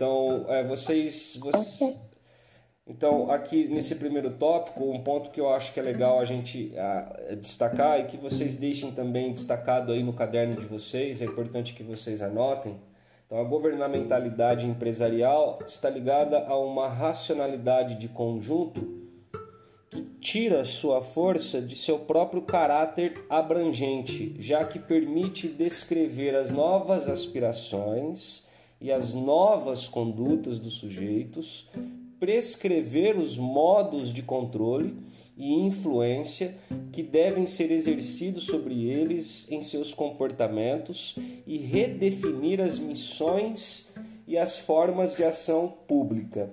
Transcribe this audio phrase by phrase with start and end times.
[0.00, 1.94] Então, é, vocês, vocês,
[2.86, 6.72] Então, aqui nesse primeiro tópico, um ponto que eu acho que é legal a gente
[6.74, 11.74] a, destacar e que vocês deixem também destacado aí no caderno de vocês, é importante
[11.74, 12.80] que vocês anotem.
[13.26, 19.02] Então, a governamentalidade empresarial está ligada a uma racionalidade de conjunto
[19.90, 27.06] que tira sua força de seu próprio caráter abrangente, já que permite descrever as novas
[27.06, 28.48] aspirações
[28.80, 31.68] e as novas condutas dos sujeitos,
[32.18, 34.96] prescrever os modos de controle
[35.36, 36.54] e influência
[36.92, 41.16] que devem ser exercidos sobre eles em seus comportamentos
[41.46, 43.94] e redefinir as missões
[44.26, 46.50] e as formas de ação pública.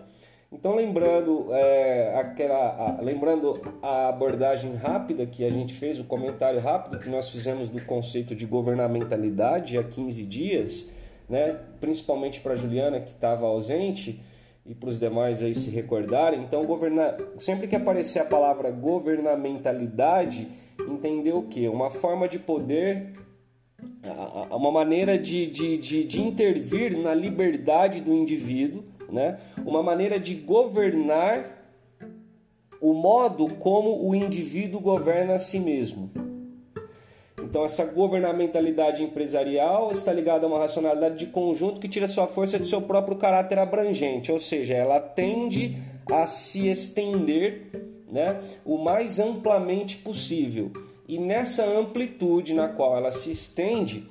[0.50, 6.62] Então, lembrando, é, aquela, a, lembrando a abordagem rápida que a gente fez, o comentário
[6.62, 10.94] rápido que nós fizemos do conceito de governamentalidade há 15 dias,
[11.30, 14.22] né, principalmente para Juliana que estava ausente
[14.66, 16.42] e para os demais aí se recordarem.
[16.42, 17.18] Então, governa...
[17.38, 20.48] sempre que aparecer a palavra governamentalidade,
[20.88, 21.68] entender o que?
[21.68, 23.14] Uma forma de poder,
[24.52, 29.40] uma maneira de, de, de, de intervir na liberdade do indivíduo né?
[29.66, 31.56] uma maneira de governar
[32.80, 36.12] o modo como o indivíduo governa a si mesmo.
[37.50, 42.60] Então, essa governamentalidade empresarial está ligada a uma racionalidade de conjunto que tira sua força
[42.60, 45.78] de seu próprio caráter abrangente, ou seja, ela tende
[46.12, 47.72] a se estender
[48.12, 50.74] né, o mais amplamente possível.
[51.08, 54.04] E nessa amplitude na qual ela se estende,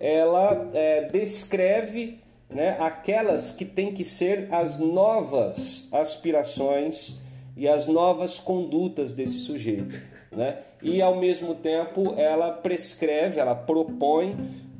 [0.00, 2.18] ela é, descreve
[2.48, 7.20] né, aquelas que têm que ser as novas aspirações
[7.56, 9.96] e as novas condutas desse sujeito.
[10.32, 10.58] Né?
[10.82, 14.34] E ao mesmo tempo ela prescreve, ela propõe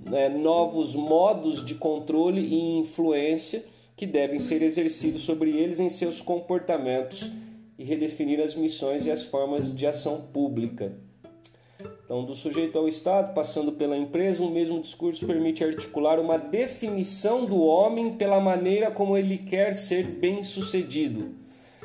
[0.08, 3.64] né, novos modos de controle e influência
[3.96, 7.30] que devem ser exercidos sobre eles em seus comportamentos
[7.78, 10.92] e redefinir as missões e as formas de ação pública.
[12.04, 17.44] Então, do sujeito ao Estado, passando pela empresa, o mesmo discurso permite articular uma definição
[17.44, 21.34] do homem pela maneira como ele quer ser bem-sucedido,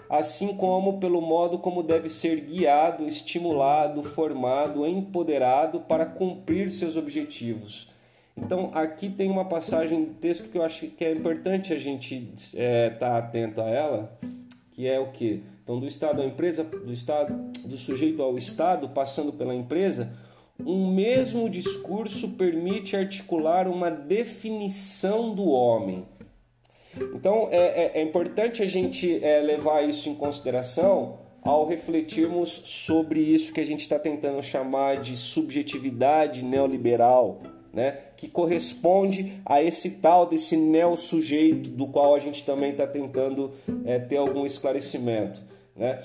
[0.10, 7.94] assim como pelo modo como deve ser guiado, estimulado, formado, empoderado para cumprir seus objetivos.
[8.38, 12.30] Então, aqui tem uma passagem de texto que eu acho que é importante a gente
[12.34, 14.20] estar é, tá atento a ela,
[14.72, 15.42] que é o que?
[15.64, 17.34] Então, do Estado à empresa, do Estado,
[17.66, 20.12] do sujeito ao Estado, passando pela empresa,
[20.60, 26.06] um mesmo discurso permite articular uma definição do homem.
[27.14, 33.20] Então, é, é, é importante a gente é, levar isso em consideração ao refletirmos sobre
[33.20, 37.42] isso que a gente está tentando chamar de subjetividade neoliberal,
[37.72, 38.00] né?
[38.18, 43.54] que corresponde a esse tal desse neo-sujeito do qual a gente também está tentando
[43.86, 45.42] é, ter algum esclarecimento
[45.76, 46.02] né?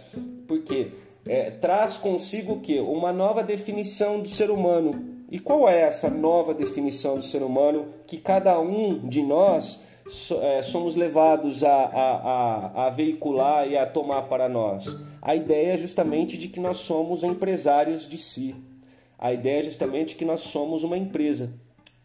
[0.48, 0.90] Porque
[1.26, 2.80] é, traz consigo o que?
[2.80, 5.08] Uma nova definição do ser humano.
[5.30, 9.80] E qual é essa nova definição do ser humano que cada um de nós
[10.64, 15.02] somos levados a, a, a, a veicular e a tomar para nós?
[15.22, 18.54] A ideia é justamente de que nós somos empresários de si.
[19.18, 21.52] A ideia é justamente que nós somos uma empresa.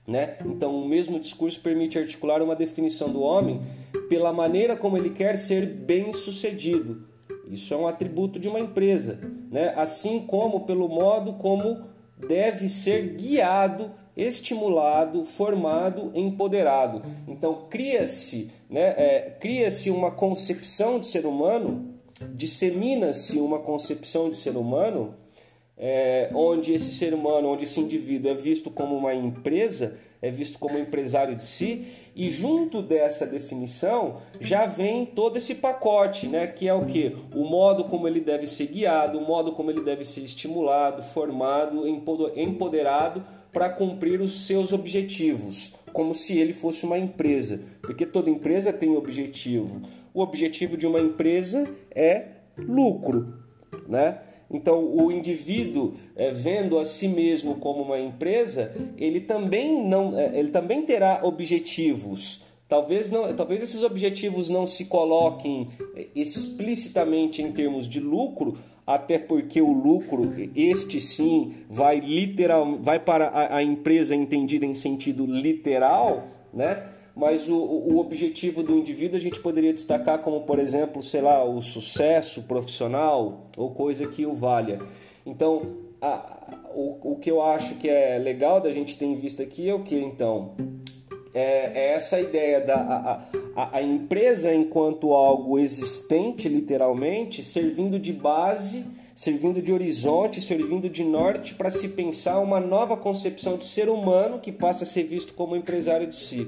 [0.08, 0.38] Né?
[0.46, 3.62] Então, o mesmo discurso permite articular uma definição do homem
[4.08, 7.08] pela maneira como ele quer ser bem sucedido,
[7.50, 9.20] isso é um atributo de uma empresa,
[9.52, 9.74] né?
[9.76, 11.86] assim como pelo modo como
[12.18, 17.03] deve ser guiado, estimulado, formado, empoderado.
[17.28, 18.94] Então cria-se, né?
[18.98, 21.94] É, cria-se uma concepção de ser humano,
[22.34, 25.16] dissemina-se uma concepção de ser humano,
[25.78, 30.58] é, onde esse ser humano, onde esse indivíduo é visto como uma empresa, é visto
[30.58, 36.66] como empresário de si e junto dessa definição já vem todo esse pacote, né, que
[36.66, 37.16] é o que?
[37.36, 41.86] O modo como ele deve ser guiado, o modo como ele deve ser estimulado, formado,
[41.86, 43.23] empoderado
[43.55, 48.97] para cumprir os seus objetivos, como se ele fosse uma empresa, porque toda empresa tem
[48.97, 49.81] objetivo.
[50.13, 52.25] O objetivo de uma empresa é
[52.57, 53.34] lucro,
[53.87, 54.19] né?
[54.52, 60.37] Então, o indivíduo é, vendo a si mesmo como uma empresa, ele também não, é,
[60.37, 62.43] ele também terá objetivos.
[62.67, 69.17] Talvez não, talvez esses objetivos não se coloquem eh, explicitamente em termos de lucro, até
[69.17, 75.26] porque o lucro, este sim, vai literal, vai para a, a empresa entendida em sentido
[75.26, 76.84] literal, né?
[77.16, 81.43] mas o, o objetivo do indivíduo a gente poderia destacar como, por exemplo, sei lá,
[81.43, 84.79] o sucesso profissional ou coisa que o valha.
[85.26, 89.43] Então, a, o, o que eu acho que é legal da gente ter em vista
[89.43, 90.55] aqui é o que então?
[91.35, 98.14] É, é essa ideia da a, a, a empresa enquanto algo existente, literalmente, servindo de
[98.14, 103.90] base, servindo de horizonte, servindo de norte para se pensar uma nova concepção de ser
[103.90, 106.47] humano que passa a ser visto como empresário de si.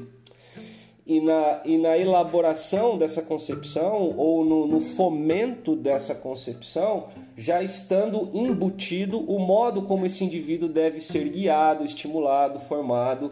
[1.05, 7.07] E na, e na elaboração dessa concepção, ou no, no fomento dessa concepção,
[7.37, 13.31] já estando embutido o modo como esse indivíduo deve ser guiado, estimulado, formado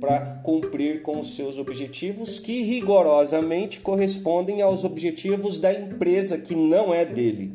[0.00, 6.92] para cumprir com os seus objetivos, que rigorosamente correspondem aos objetivos da empresa que não
[6.92, 7.52] é dele,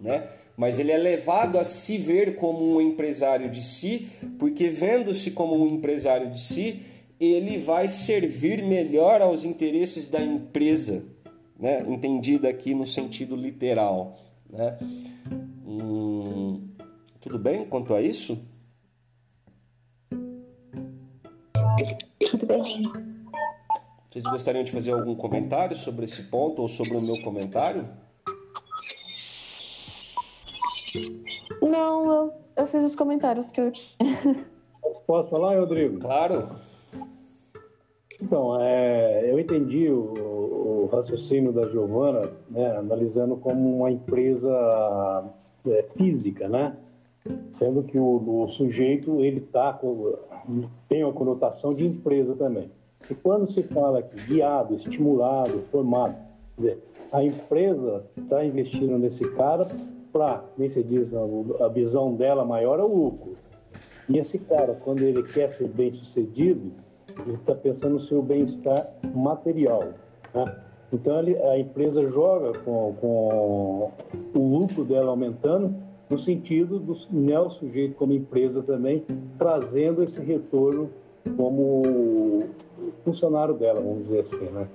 [0.00, 0.28] né?
[0.56, 4.08] Mas ele é levado a se ver como um empresário de si,
[4.38, 6.82] porque vendo-se como um empresário de si,
[7.20, 11.04] ele vai servir melhor aos interesses da empresa,
[11.58, 11.84] né?
[11.88, 14.18] Entendida aqui no sentido literal,
[14.50, 14.78] né?
[15.64, 16.68] Hum,
[17.20, 18.44] tudo bem quanto a isso?
[24.10, 27.88] Vocês gostariam de fazer algum comentário sobre esse ponto ou sobre o meu comentário?
[31.62, 34.46] Não, eu, eu fiz os comentários que eu tinha.
[35.06, 35.98] Posso falar, Rodrigo?
[35.98, 36.48] Claro.
[38.20, 44.50] Então, é, eu entendi o, o, raciocínio da Giovana, né, analisando como uma empresa
[45.66, 46.76] é, física, né?
[47.52, 49.78] Sendo que o, o sujeito ele tá
[50.88, 52.70] tem uma conotação de empresa também.
[53.10, 56.16] E quando se fala aqui guiado, estimulado, formado,
[57.12, 59.66] a empresa está investindo nesse cara
[60.12, 63.36] para, nem se diz, a visão dela maior é o lucro.
[64.08, 66.72] E esse cara, quando ele quer ser bem sucedido,
[67.26, 69.82] ele está pensando no seu bem-estar material.
[70.34, 70.56] Né?
[70.92, 73.92] Então ele, a empresa joga com, com
[74.34, 75.74] o lucro dela aumentando
[76.08, 79.04] no sentido do neo sujeito como empresa também
[79.38, 80.90] trazendo esse retorno
[81.36, 82.44] como
[83.04, 84.66] funcionário dela, vamos dizer assim, né?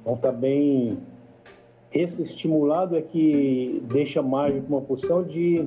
[0.00, 0.98] Então está bem
[1.92, 5.66] esse estimulado é que deixa margem para uma porção de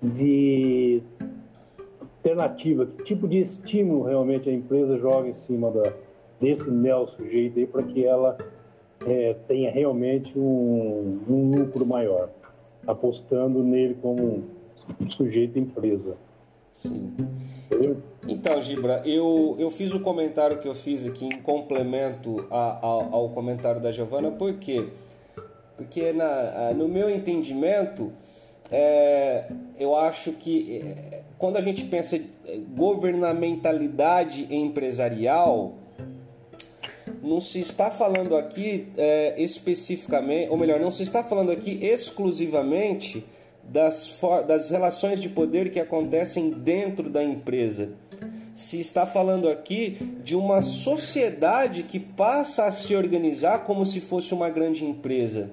[0.00, 1.02] de
[2.00, 5.92] alternativa, que tipo de estímulo realmente a empresa joga em cima da,
[6.40, 8.36] desse neo sujeito aí para que ela
[9.06, 12.28] é, tenha realmente um, um lucro maior
[12.88, 14.44] apostando nele como
[14.98, 16.16] um sujeito empresa.
[16.72, 17.14] Sim.
[17.66, 17.98] Entendeu?
[18.26, 22.86] Então, Gibra, eu, eu fiz o comentário que eu fiz aqui em complemento a, a,
[22.86, 24.88] ao comentário da Giovana, por quê?
[25.76, 28.10] Porque na, no meu entendimento,
[28.70, 32.18] é, eu acho que é, quando a gente pensa
[32.74, 35.74] governamentalidade empresarial,
[37.22, 43.24] não se está falando aqui é, especificamente, ou melhor, não se está falando aqui exclusivamente
[43.62, 47.92] das, das relações de poder que acontecem dentro da empresa.
[48.54, 54.34] Se está falando aqui de uma sociedade que passa a se organizar como se fosse
[54.34, 55.50] uma grande empresa,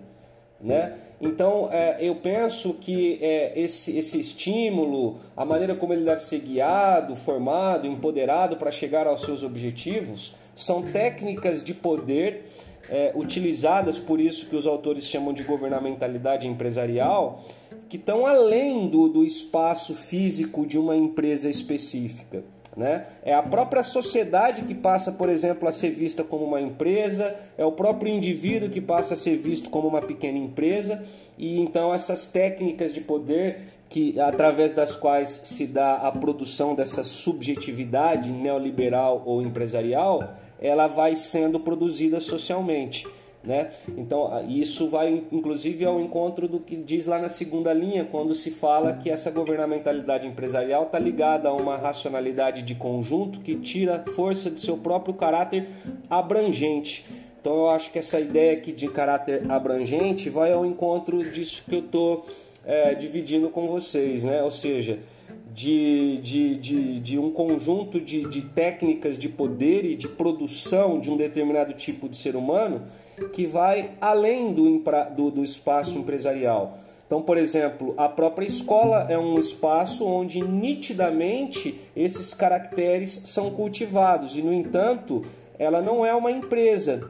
[0.59, 0.95] né?
[1.21, 6.39] Então, é, eu penso que é, esse, esse estímulo, a maneira como ele deve ser
[6.39, 12.45] guiado, formado, empoderado para chegar aos seus objetivos, são técnicas de poder
[12.89, 17.43] é, utilizadas, por isso que os autores chamam de governamentalidade empresarial,
[17.89, 22.43] que estão além do, do espaço físico de uma empresa específica.
[22.75, 23.05] Né?
[23.23, 27.63] É a própria sociedade que passa, por exemplo, a ser vista como uma empresa, é
[27.63, 31.03] o próprio indivíduo que passa a ser visto como uma pequena empresa,
[31.37, 37.03] e então essas técnicas de poder que através das quais se dá a produção dessa
[37.03, 43.07] subjetividade neoliberal ou empresarial, ela vai sendo produzida socialmente.
[43.45, 43.69] Né?
[43.95, 48.49] Então, isso vai inclusive ao encontro do que diz lá na segunda linha, quando se
[48.49, 54.49] fala que essa governamentalidade empresarial está ligada a uma racionalidade de conjunto que tira força
[54.49, 55.67] de seu próprio caráter
[56.09, 57.05] abrangente.
[57.39, 61.75] Então, eu acho que essa ideia aqui de caráter abrangente vai ao encontro disso que
[61.75, 62.25] eu estou
[62.65, 64.41] é, dividindo com vocês, né?
[64.41, 64.97] ou seja,
[65.55, 71.09] de, de, de, de um conjunto de, de técnicas de poder e de produção de
[71.09, 72.81] um determinado tipo de ser humano
[73.31, 74.83] que vai além do,
[75.15, 76.77] do, do espaço empresarial.
[77.07, 84.35] Então, por exemplo, a própria escola é um espaço onde nitidamente esses caracteres são cultivados
[84.35, 85.23] e, no entanto,
[85.57, 87.09] ela não é uma empresa.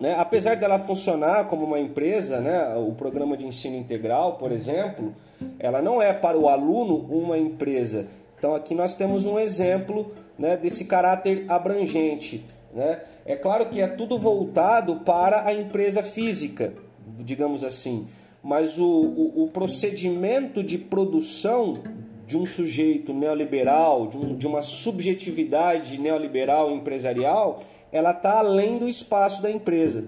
[0.00, 0.16] Né?
[0.18, 2.74] Apesar dela funcionar como uma empresa, né?
[2.76, 5.14] o programa de ensino integral, por exemplo,
[5.58, 8.06] ela não é para o aluno uma empresa.
[8.38, 12.44] Então aqui nós temos um exemplo né, desse caráter abrangente.
[12.72, 13.00] Né?
[13.24, 16.74] É claro que é tudo voltado para a empresa física,
[17.18, 18.06] digamos assim,
[18.42, 21.82] mas o, o, o procedimento de produção
[22.26, 27.62] de um sujeito neoliberal, de, um, de uma subjetividade neoliberal empresarial,
[27.92, 30.04] ela está além do espaço da empresa.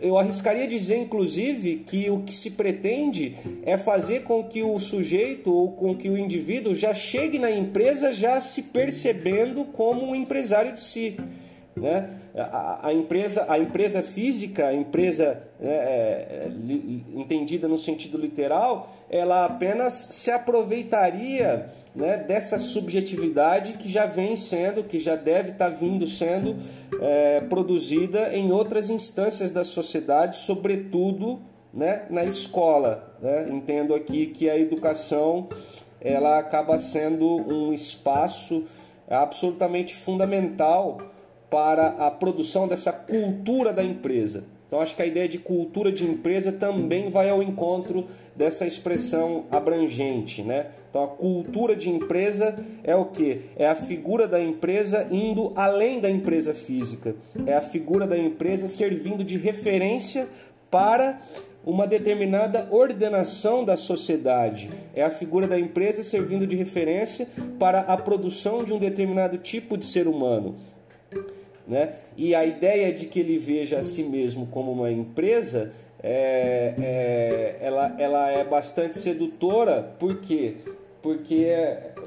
[0.00, 5.52] Eu arriscaria dizer, inclusive, que o que se pretende é fazer com que o sujeito
[5.52, 10.72] ou com que o indivíduo já chegue na empresa já se percebendo como um empresário
[10.72, 11.16] de si.
[11.82, 12.10] Né?
[12.36, 16.48] A, a, empresa, a empresa física, a empresa né, é,
[17.12, 24.84] entendida no sentido literal, ela apenas se aproveitaria né, dessa subjetividade que já vem sendo,
[24.84, 26.56] que já deve estar tá vindo sendo
[27.00, 31.40] é, produzida em outras instâncias da sociedade, sobretudo
[31.74, 33.12] né, na escola.
[33.20, 33.48] Né?
[33.50, 35.48] Entendo aqui que a educação
[36.00, 38.64] ela acaba sendo um espaço
[39.08, 41.11] absolutamente fundamental
[41.52, 44.44] para a produção dessa cultura da empresa.
[44.66, 49.44] Então acho que a ideia de cultura de empresa também vai ao encontro dessa expressão
[49.50, 50.68] abrangente, né?
[50.88, 53.42] Então a cultura de empresa é o que?
[53.54, 57.14] É a figura da empresa indo além da empresa física.
[57.44, 60.26] É a figura da empresa servindo de referência
[60.70, 61.20] para
[61.66, 64.70] uma determinada ordenação da sociedade.
[64.94, 67.28] É a figura da empresa servindo de referência
[67.58, 70.56] para a produção de um determinado tipo de ser humano.
[71.66, 71.94] Né?
[72.16, 77.56] E a ideia de que ele veja a si mesmo como uma empresa, é, é,
[77.60, 80.56] ela, ela é bastante sedutora, por quê?
[81.00, 81.52] Porque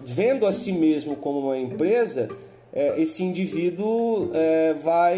[0.04, 2.30] vendo a si mesmo como uma empresa,
[2.74, 5.18] é, esse indivíduo é, vai,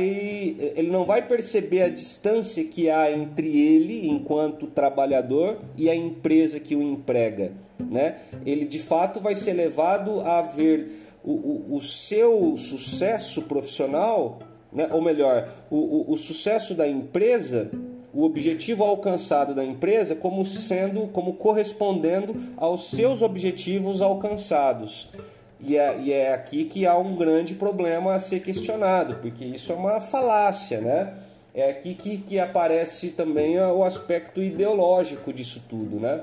[0.75, 6.59] ele não vai perceber a distância que há entre ele, enquanto trabalhador, e a empresa
[6.59, 7.51] que o emprega.
[7.79, 8.17] Né?
[8.45, 11.31] Ele de fato vai ser levado a ver o,
[11.73, 14.39] o, o seu sucesso profissional,
[14.71, 17.69] né, ou melhor, o, o, o sucesso da empresa,
[18.13, 25.11] o objetivo alcançado da empresa como sendo, como correspondendo aos seus objetivos alcançados.
[25.59, 29.73] E é, e é, aqui que há um grande problema a ser questionado, porque isso
[29.73, 31.13] é uma falácia, né?
[31.53, 36.21] É aqui que, que aparece também o aspecto ideológico disso tudo, né?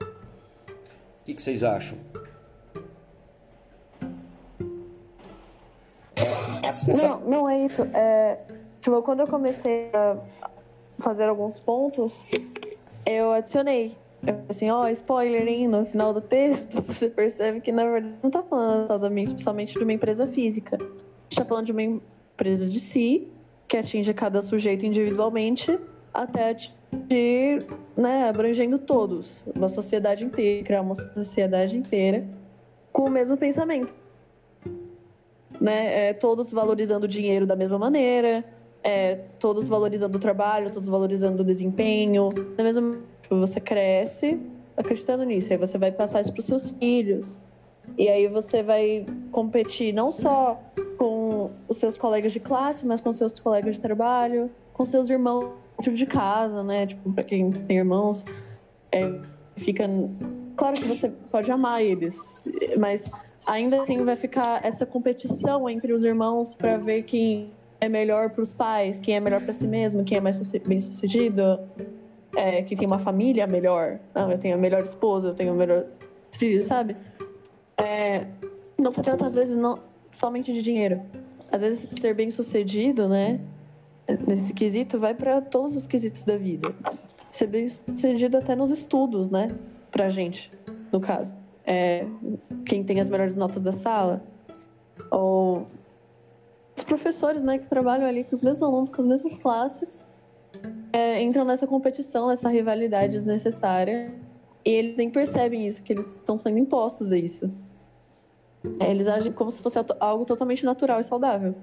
[0.00, 1.98] O que, que vocês acham?
[6.96, 7.82] Não, não é isso.
[7.94, 8.38] É,
[8.80, 10.16] tipo, quando eu comecei a
[10.98, 12.26] fazer alguns pontos,
[13.06, 13.96] eu adicionei.
[14.26, 15.68] Eu assim, ó, oh, spoiler, hein?
[15.68, 19.82] No final do texto, você percebe que na verdade não tá falando somente, somente de
[19.82, 20.78] uma empresa física.
[21.30, 23.28] Está falando de uma empresa de si,
[23.66, 25.78] que atinge cada sujeito individualmente,
[26.12, 32.24] até atingir, né, abrangendo todos, uma sociedade inteira, criar uma sociedade inteira
[32.92, 33.92] com o mesmo pensamento
[35.60, 36.08] né?
[36.08, 38.44] É, todos valorizando o dinheiro da mesma maneira,
[38.82, 42.30] é, todos valorizando o trabalho, todos valorizando o desempenho.
[42.56, 42.98] Da mesma
[43.30, 44.40] você cresce
[44.78, 47.38] acreditando nisso, aí você vai passar isso para os seus filhos.
[47.96, 50.60] E aí você vai competir não só
[50.96, 55.50] com os seus colegas de classe, mas com seus colegas de trabalho, com seus irmãos
[55.78, 56.86] dentro de casa, né?
[56.86, 58.24] Tipo, para quem tem irmãos,
[58.92, 59.20] é,
[59.56, 59.88] fica
[60.56, 62.16] claro que você pode amar eles,
[62.78, 63.10] mas
[63.48, 67.50] ainda assim vai ficar essa competição entre os irmãos para ver quem
[67.80, 70.80] é melhor para os pais, quem é melhor para si mesmo, quem é mais bem
[70.80, 71.58] sucedido,
[72.36, 73.98] é, que tem uma família melhor.
[74.14, 75.86] Não, eu tenho a melhor esposa, eu tenho o melhor
[76.36, 76.94] filho, sabe?
[77.78, 78.26] É,
[78.76, 79.78] não se trata às vezes não
[80.12, 81.00] somente de dinheiro.
[81.50, 83.40] Às vezes ser bem sucedido, né?
[84.26, 86.74] Nesse quesito vai para todos os quesitos da vida.
[87.30, 89.54] Ser bem sucedido até nos estudos, né?
[89.90, 90.52] Pra gente,
[90.92, 91.34] no caso
[91.68, 92.06] é,
[92.64, 94.22] quem tem as melhores notas da sala,
[95.10, 95.66] ou
[96.74, 100.06] os professores né, que trabalham ali com os mesmos alunos, com as mesmas classes,
[100.90, 104.10] é, entram nessa competição, nessa rivalidade desnecessária,
[104.64, 107.52] e eles nem percebem isso, que eles estão sendo impostos a isso.
[108.80, 111.54] É, eles agem como se fosse algo totalmente natural e saudável.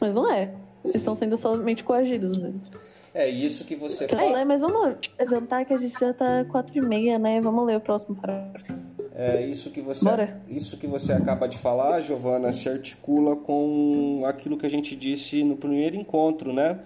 [0.00, 0.54] Mas não é.
[0.84, 2.78] Eles estão sendo somente coagidos mesmo.
[3.12, 4.44] É isso que você fala.
[4.44, 4.96] mas vamos
[5.28, 7.40] jantar que a gente já tá quatro e meia, né?
[7.40, 8.87] Vamos ler o próximo parágrafo.
[9.20, 10.06] É, isso, que você,
[10.48, 15.42] isso que você acaba de falar, Giovana, se articula com aquilo que a gente disse
[15.42, 16.78] no primeiro encontro, né?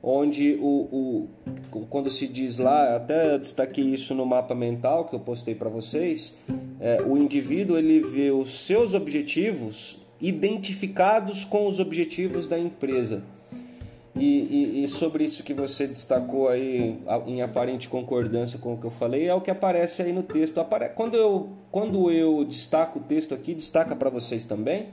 [0.00, 1.26] Onde o,
[1.72, 5.68] o, quando se diz lá, até destaquei isso no mapa mental que eu postei para
[5.68, 6.34] vocês,
[6.78, 13.24] é, o indivíduo ele vê os seus objetivos identificados com os objetivos da empresa.
[14.16, 18.84] E, e, e, sobre isso que você destacou aí, em aparente concordância com o que
[18.84, 20.64] eu falei, é o que aparece aí no texto.
[20.94, 24.90] Quando eu, quando eu destaco o texto aqui, destaca para vocês também?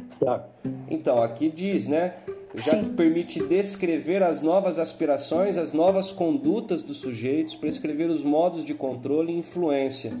[0.00, 0.48] Destaca.
[0.90, 2.14] Então, aqui diz, né?
[2.52, 2.84] Já Sim.
[2.84, 8.74] que permite descrever as novas aspirações, as novas condutas dos sujeitos, prescrever os modos de
[8.74, 10.12] controle e influência.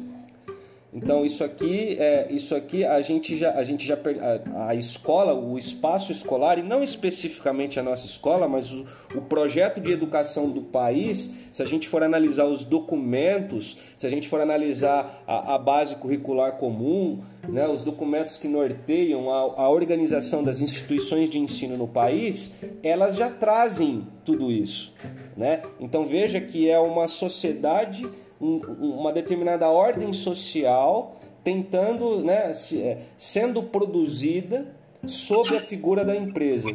[0.94, 5.34] Então isso aqui, é, isso aqui a gente já, a gente já a, a, escola,
[5.34, 10.48] o espaço escolar e não especificamente a nossa escola, mas o, o projeto de educação
[10.48, 15.56] do país, se a gente for analisar os documentos, se a gente for analisar a,
[15.56, 21.40] a base curricular comum, né, os documentos que norteiam a, a organização das instituições de
[21.40, 24.94] ensino no país, elas já trazem tudo isso,
[25.36, 25.62] né?
[25.80, 28.08] Então veja que é uma sociedade
[28.40, 34.74] uma determinada ordem social tentando, né, é, sendo produzida
[35.06, 36.74] sob a figura da empresa.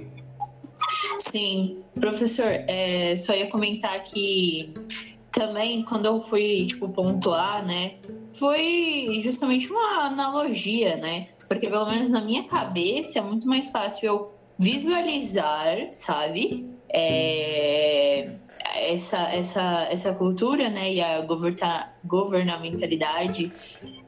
[1.17, 4.73] Sim, professor, é, só ia comentar que
[5.31, 7.95] também quando eu fui tipo pontuar, né,
[8.37, 11.27] foi justamente uma analogia, né?
[11.47, 16.69] Porque pelo menos na minha cabeça é muito mais fácil eu visualizar, sabe?
[16.89, 18.29] É,
[18.75, 21.25] essa, essa, essa cultura né, e a
[22.03, 23.51] governamentalidade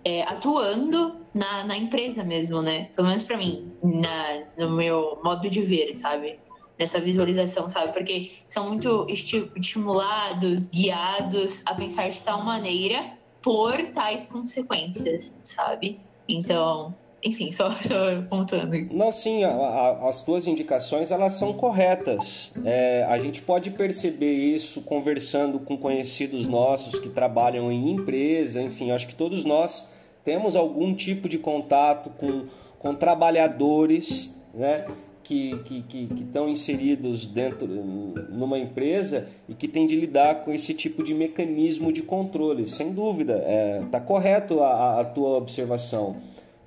[0.03, 2.89] é, atuando na, na empresa mesmo, né?
[2.95, 6.39] Pelo menos para mim, na, no meu modo de ver, sabe?
[6.77, 7.93] Nessa visualização, sabe?
[7.93, 15.99] Porque são muito estimulados, guiados a pensar de tal maneira por tais consequências, sabe?
[16.27, 18.97] Então, enfim, só, só pontuando isso.
[18.97, 22.51] Não, sim, a, a, as tuas indicações elas são corretas.
[22.63, 28.91] É, a gente pode perceber isso conversando com conhecidos nossos que trabalham em empresa, enfim,
[28.91, 29.89] acho que todos nós
[30.23, 32.45] temos algum tipo de contato com,
[32.77, 34.85] com trabalhadores, né?
[35.23, 40.51] Que, que, que, que estão inseridos dentro numa empresa e que tem de lidar com
[40.51, 42.67] esse tipo de mecanismo de controle.
[42.67, 46.17] Sem dúvida, está é, tá correto a, a tua observação.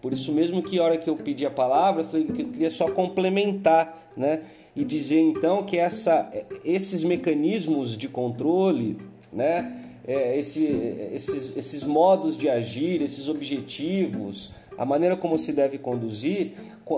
[0.05, 2.69] Por isso mesmo que a hora que eu pedi a palavra, eu que eu queria
[2.69, 4.43] só complementar, né?
[4.77, 6.31] E dizer então que essa,
[6.63, 8.99] esses mecanismos de controle,
[9.33, 9.81] né?
[10.07, 10.67] É, esse,
[11.15, 16.53] esses, esses modos de agir, esses objetivos, a maneira como se deve conduzir,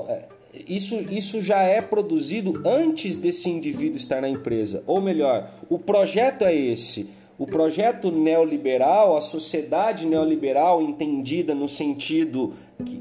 [0.08, 0.24] é,
[0.66, 4.82] isso, isso já é produzido antes desse indivíduo estar na empresa.
[4.84, 7.08] Ou melhor, o projeto é esse.
[7.38, 13.00] O projeto neoliberal, a sociedade neoliberal entendida no sentido que,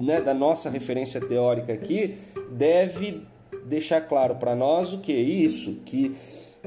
[0.00, 2.16] né, da nossa referência teórica aqui,
[2.50, 3.22] deve
[3.64, 6.16] deixar claro para nós o que é isso, que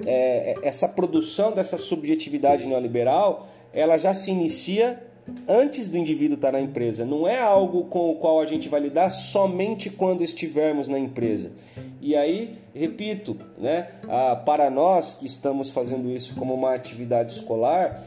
[0.06, 5.09] é, essa produção dessa subjetividade neoliberal, ela já se inicia
[5.48, 7.06] antes do indivíduo estar na empresa.
[7.06, 11.52] Não é algo com o qual a gente vai lidar somente quando estivermos na empresa.
[12.02, 13.90] E aí, repito, né,
[14.46, 18.04] para nós que estamos fazendo isso como uma atividade escolar,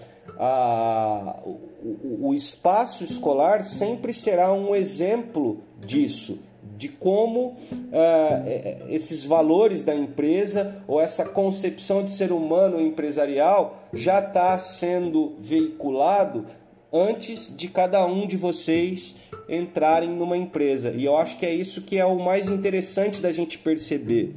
[1.45, 6.39] o, o espaço escolar sempre será um exemplo disso,
[6.77, 14.21] de como uh, esses valores da empresa ou essa concepção de ser humano empresarial já
[14.21, 16.47] está sendo veiculado
[16.93, 20.91] antes de cada um de vocês entrarem numa empresa.
[20.91, 24.35] E eu acho que é isso que é o mais interessante da gente perceber.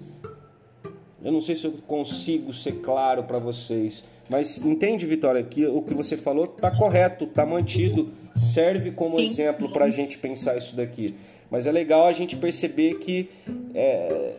[1.24, 5.82] Eu não sei se eu consigo ser claro para vocês, mas entende, Vitória, que o
[5.82, 9.26] que você falou está correto, está mantido, serve como Sim.
[9.26, 11.16] exemplo para a gente pensar isso daqui.
[11.50, 13.30] Mas é legal a gente perceber que
[13.74, 14.34] é,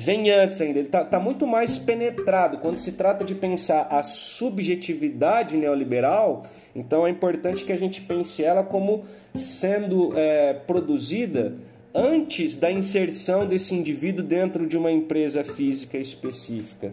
[0.00, 2.58] vem antes ainda, ele está tá muito mais penetrado.
[2.58, 8.44] Quando se trata de pensar a subjetividade neoliberal, então é importante que a gente pense
[8.44, 9.02] ela como
[9.34, 11.56] sendo é, produzida
[11.92, 16.92] antes da inserção desse indivíduo dentro de uma empresa física específica.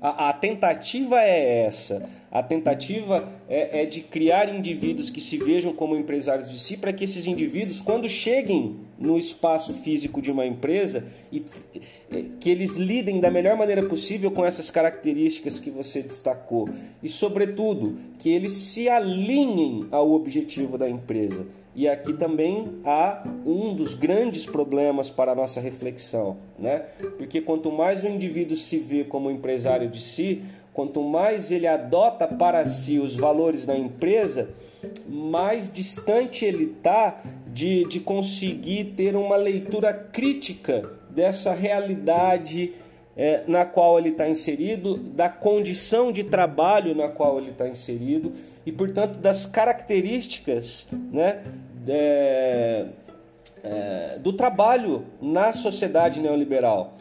[0.00, 2.08] A, a tentativa é essa.
[2.30, 6.92] A tentativa é, é, de criar indivíduos que se vejam como empresários de si, para
[6.92, 11.44] que esses indivíduos, quando cheguem no espaço físico de uma empresa, e,
[12.38, 16.68] que eles lidem da melhor maneira possível com essas características que você destacou.
[17.02, 21.46] E, sobretudo, que eles se alinhem ao objetivo da empresa.
[21.80, 26.84] E aqui também há um dos grandes problemas para a nossa reflexão, né?
[27.16, 30.42] Porque quanto mais o indivíduo se vê como empresário de si,
[30.74, 34.50] quanto mais ele adota para si os valores da empresa,
[35.08, 42.74] mais distante ele está de, de conseguir ter uma leitura crítica dessa realidade
[43.16, 48.34] é, na qual ele está inserido, da condição de trabalho na qual ele está inserido
[48.66, 51.42] e, portanto, das características né,
[51.88, 52.86] é,
[53.62, 56.94] é, do trabalho na sociedade neoliberal.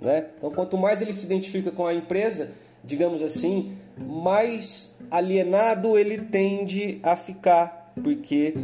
[0.00, 0.26] Né?
[0.38, 2.50] Então, quanto mais ele se identifica com a empresa,
[2.82, 8.54] digamos assim, mais alienado ele tende a ficar, porque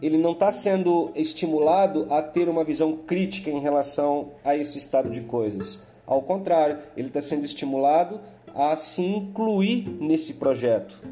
[0.00, 5.10] ele não está sendo estimulado a ter uma visão crítica em relação a esse estado
[5.10, 5.84] de coisas.
[6.06, 8.20] Ao contrário, ele está sendo estimulado
[8.54, 11.02] a se incluir nesse projeto.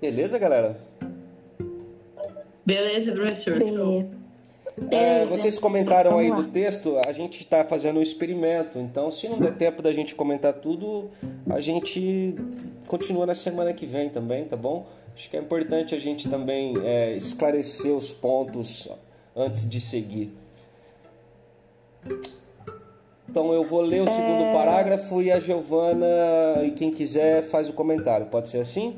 [0.00, 0.80] Beleza, galera?
[2.64, 3.64] Beleza, professor.
[3.64, 4.10] Show.
[4.90, 9.38] É, vocês comentaram aí do texto, a gente está fazendo um experimento, então se não
[9.38, 11.10] der tempo da gente comentar tudo,
[11.50, 12.36] a gente
[12.86, 14.86] continua na semana que vem também, tá bom?
[15.16, 18.88] Acho que é importante a gente também é, esclarecer os pontos
[19.34, 20.32] antes de seguir.
[23.28, 24.52] Então eu vou ler o segundo é...
[24.52, 28.26] parágrafo e a Giovana e quem quiser faz o comentário.
[28.26, 28.96] Pode ser assim?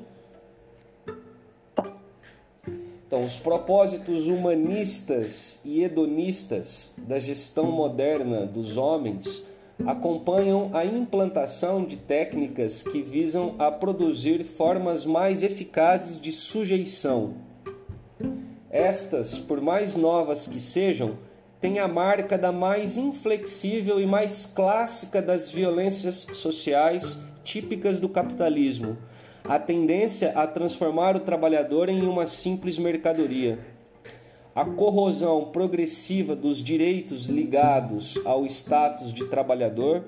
[3.10, 9.44] Então, os propósitos humanistas e hedonistas da gestão moderna dos homens
[9.84, 17.34] acompanham a implantação de técnicas que visam a produzir formas mais eficazes de sujeição.
[18.70, 21.18] Estas, por mais novas que sejam,
[21.60, 28.96] têm a marca da mais inflexível e mais clássica das violências sociais típicas do capitalismo
[29.44, 33.58] a tendência a transformar o trabalhador em uma simples mercadoria.
[34.54, 40.04] A corrosão progressiva dos direitos ligados ao status de trabalhador,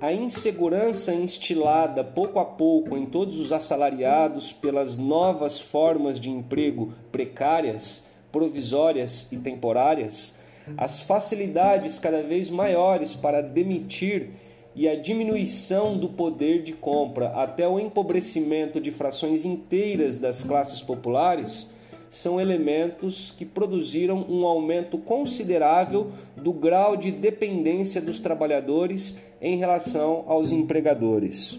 [0.00, 6.92] a insegurança instilada pouco a pouco em todos os assalariados pelas novas formas de emprego
[7.12, 10.34] precárias, provisórias e temporárias,
[10.76, 14.30] as facilidades cada vez maiores para demitir
[14.74, 20.80] e a diminuição do poder de compra até o empobrecimento de frações inteiras das classes
[20.80, 21.72] populares
[22.08, 30.24] são elementos que produziram um aumento considerável do grau de dependência dos trabalhadores em relação
[30.26, 31.58] aos empregadores.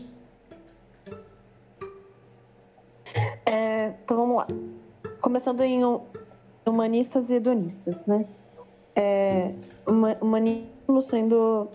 [3.45, 4.47] É, então vamos lá.
[5.21, 5.81] Começando em
[6.65, 8.25] humanistas e hedonistas, né?
[8.95, 9.53] É,
[10.21, 11.67] humanismo sendo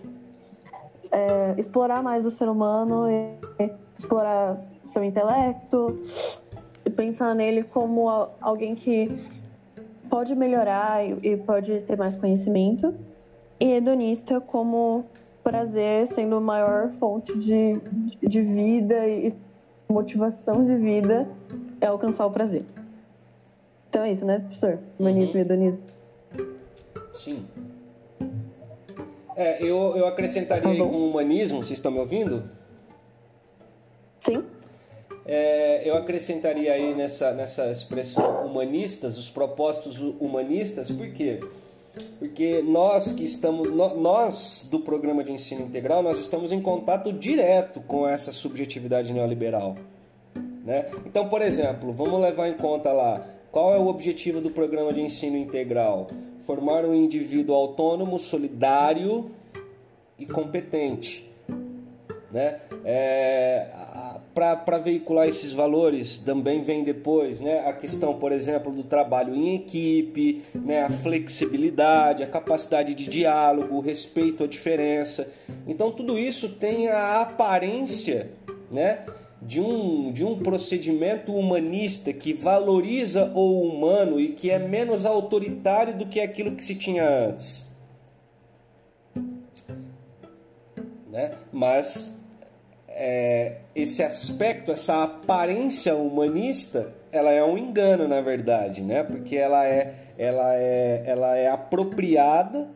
[1.11, 5.99] é, explorar mais o ser humano e explorar seu intelecto
[6.85, 8.09] e pensar nele como
[8.41, 9.09] alguém que
[10.09, 12.93] pode melhorar e pode ter mais conhecimento
[13.59, 15.05] e hedonista como
[15.43, 17.79] prazer sendo a maior fonte de,
[18.21, 19.33] de vida e
[19.89, 21.27] motivação de vida
[21.81, 22.63] é alcançar o prazer.
[23.89, 24.79] Então é isso, né, professor?
[24.99, 25.39] Humanismo uhum.
[25.39, 25.81] e hedonismo.
[27.11, 27.45] Sim.
[29.39, 32.43] É, eu, eu acrescentaria tá com humanismo, vocês estão me ouvindo?
[34.19, 34.43] Sim.
[35.25, 41.39] É, eu acrescentaria aí nessa, nessa expressão humanistas, os propósitos humanistas, por quê?
[42.19, 47.79] Porque nós que estamos, nós do programa de ensino integral, nós estamos em contato direto
[47.79, 49.77] com essa subjetividade neoliberal.
[50.65, 50.87] Né?
[51.05, 54.99] Então, por exemplo, vamos levar em conta lá, qual é o objetivo do programa de
[54.99, 56.09] ensino integral?
[56.49, 59.29] Formar um indivíduo autônomo, solidário
[60.17, 61.31] e competente.
[62.31, 62.61] Né?
[62.83, 63.67] É,
[64.33, 69.57] Para veicular esses valores também vem depois né, a questão, por exemplo, do trabalho em
[69.57, 75.31] equipe, né, a flexibilidade, a capacidade de diálogo, o respeito à diferença.
[75.67, 78.31] Então, tudo isso tem a aparência
[78.71, 79.05] né,
[79.41, 85.97] de um, de um procedimento humanista que valoriza o humano e que é menos autoritário
[85.97, 87.73] do que aquilo que se tinha antes.
[91.09, 91.31] Né?
[91.51, 92.19] Mas
[92.89, 99.03] é, esse aspecto, essa aparência humanista, ela é um engano na verdade, né?
[99.03, 102.67] Porque ela é, ela é, ela é apropriada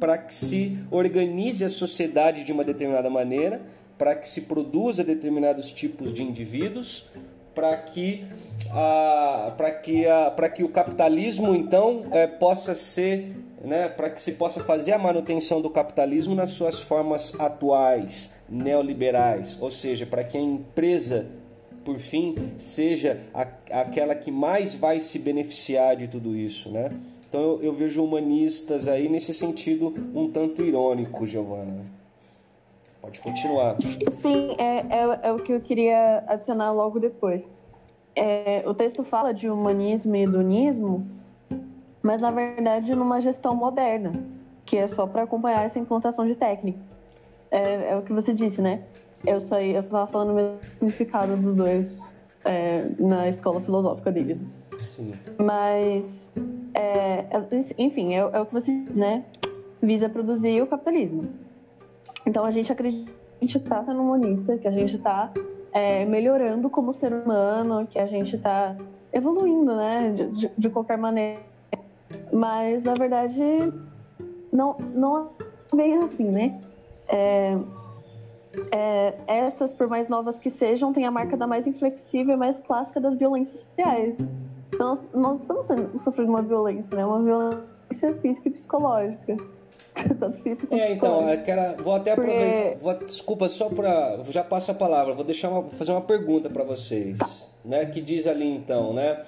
[0.00, 3.60] para que se organize a sociedade de uma determinada maneira
[4.02, 7.08] para que se produza determinados tipos de indivíduos,
[7.54, 8.26] para que,
[8.72, 13.32] a, para que, a, para que o capitalismo então é, possa ser,
[13.64, 19.56] né, para que se possa fazer a manutenção do capitalismo nas suas formas atuais, neoliberais,
[19.60, 21.26] ou seja, para que a empresa
[21.84, 26.90] por fim seja a, aquela que mais vai se beneficiar de tudo isso, né?
[27.28, 32.01] Então eu, eu vejo humanistas aí nesse sentido um tanto irônico, Giovana.
[33.02, 33.74] Pode continuar.
[33.80, 37.42] Sim, é, é, é o que eu queria adicionar logo depois.
[38.14, 41.04] É, o texto fala de humanismo e hedonismo,
[42.00, 44.12] mas na verdade numa gestão moderna,
[44.64, 46.80] que é só para acompanhar essa implantação de técnicas.
[47.50, 48.84] É, é, o que você disse, né?
[49.26, 54.44] Eu só estava falando o mesmo significado dos dois é, na escola filosófica deles.
[54.78, 55.14] Sim.
[55.38, 56.30] Mas,
[56.74, 57.46] é, é,
[57.78, 59.24] enfim, é, é o que você né?
[59.82, 61.28] Visa produzir o capitalismo.
[62.26, 65.32] Então a gente acredita que a gente está sendo humanista, que a gente está
[65.72, 68.76] é, melhorando como ser humano, que a gente está
[69.12, 70.10] evoluindo, né?
[70.10, 71.40] De, de, qualquer maneira.
[72.32, 73.42] Mas na verdade
[74.52, 75.30] não, não
[75.72, 76.60] é bem assim, né?
[77.08, 77.58] É,
[78.70, 82.60] é, estas, por mais novas que sejam, têm a marca da mais inflexível e mais
[82.60, 84.18] clássica das violências sociais.
[84.78, 85.66] Nós, nós estamos
[86.02, 87.04] sofrendo uma violência, né?
[87.04, 89.36] Uma violência física e psicológica.
[90.68, 92.78] Quanto É, então, eu quero, vou até aproveitar.
[92.80, 94.22] vou- desculpa, só para.
[94.30, 97.18] Já passo a palavra, vou deixar uma, fazer uma pergunta para vocês.
[97.64, 99.22] Né, que diz ali então, né?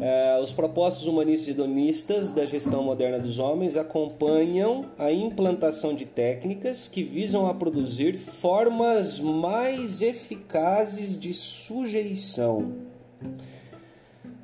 [0.00, 6.06] é, os propósitos humanistas e hedonistas da gestão moderna dos homens acompanham a implantação de
[6.06, 12.72] técnicas que visam a produzir formas mais eficazes de sujeição.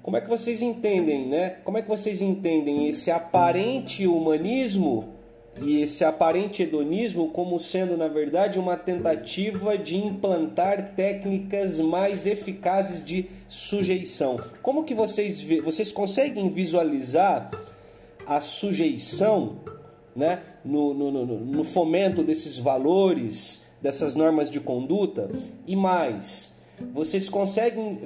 [0.03, 1.57] Como é que vocês entendem, né?
[1.65, 5.18] Como é que vocês entendem esse aparente humanismo
[5.63, 13.05] e esse aparente hedonismo como sendo, na verdade, uma tentativa de implantar técnicas mais eficazes
[13.05, 14.39] de sujeição?
[14.63, 17.51] Como que vocês vocês conseguem visualizar
[18.27, 19.57] a sujeição,
[20.15, 25.31] né, no, no, no, no fomento desses valores, dessas normas de conduta
[25.67, 26.57] e mais?
[26.95, 27.99] Vocês conseguem,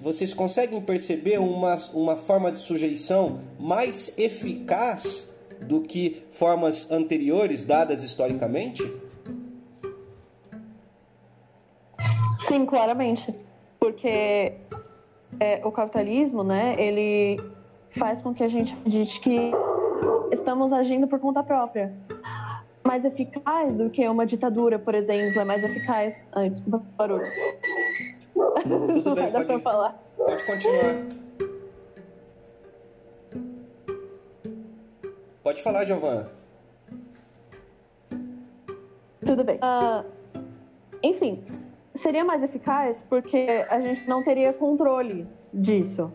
[0.00, 8.02] vocês conseguem perceber uma, uma forma de sujeição mais eficaz do que formas anteriores dadas
[8.02, 8.82] historicamente?
[12.38, 13.34] Sim, claramente.
[13.78, 14.54] Porque
[15.38, 17.40] é, o capitalismo, né, ele
[17.90, 19.50] faz com que a gente acredite que
[20.32, 21.92] estamos agindo por conta própria.
[22.84, 26.24] Mais eficaz do que uma ditadura, por exemplo, é mais eficaz.
[26.32, 27.24] Ai, desculpa, barulho.
[28.62, 30.02] Tudo Não bem, vai dar pra pode, falar.
[30.16, 30.94] pode continuar.
[35.42, 36.28] Pode falar, Giovana.
[39.24, 39.58] Tudo bem.
[39.62, 40.04] Ah,
[41.02, 41.42] enfim,
[41.94, 46.12] seria mais eficaz porque a gente não teria controle disso.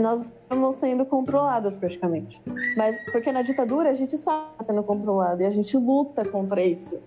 [0.00, 2.40] Nós estamos sendo controladas praticamente.
[2.76, 7.00] Mas porque na ditadura a gente está sendo controlado e a gente luta contra isso.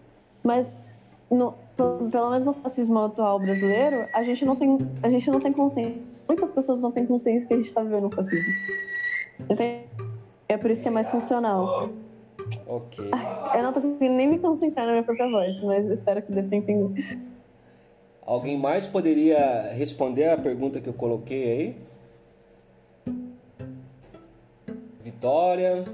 [0.43, 0.81] Mas
[1.29, 5.51] no- pelo menos no fascismo atual brasileiro, a gente não tem, a gente não tem
[5.51, 6.01] consciência.
[6.27, 8.53] Muitas pessoas não têm consciência que a gente está vivendo o fascismo.
[9.49, 9.85] Entende?
[10.47, 11.89] É por isso que é mais funcional.
[12.67, 13.09] Ok.
[13.55, 16.43] Eu não tô conseguindo nem me concentrar na minha própria voz, mas espero que dê
[16.43, 17.19] pra entender.
[18.21, 21.75] Alguém mais poderia responder a pergunta que eu coloquei
[23.05, 23.13] aí?
[25.03, 25.85] Vitória.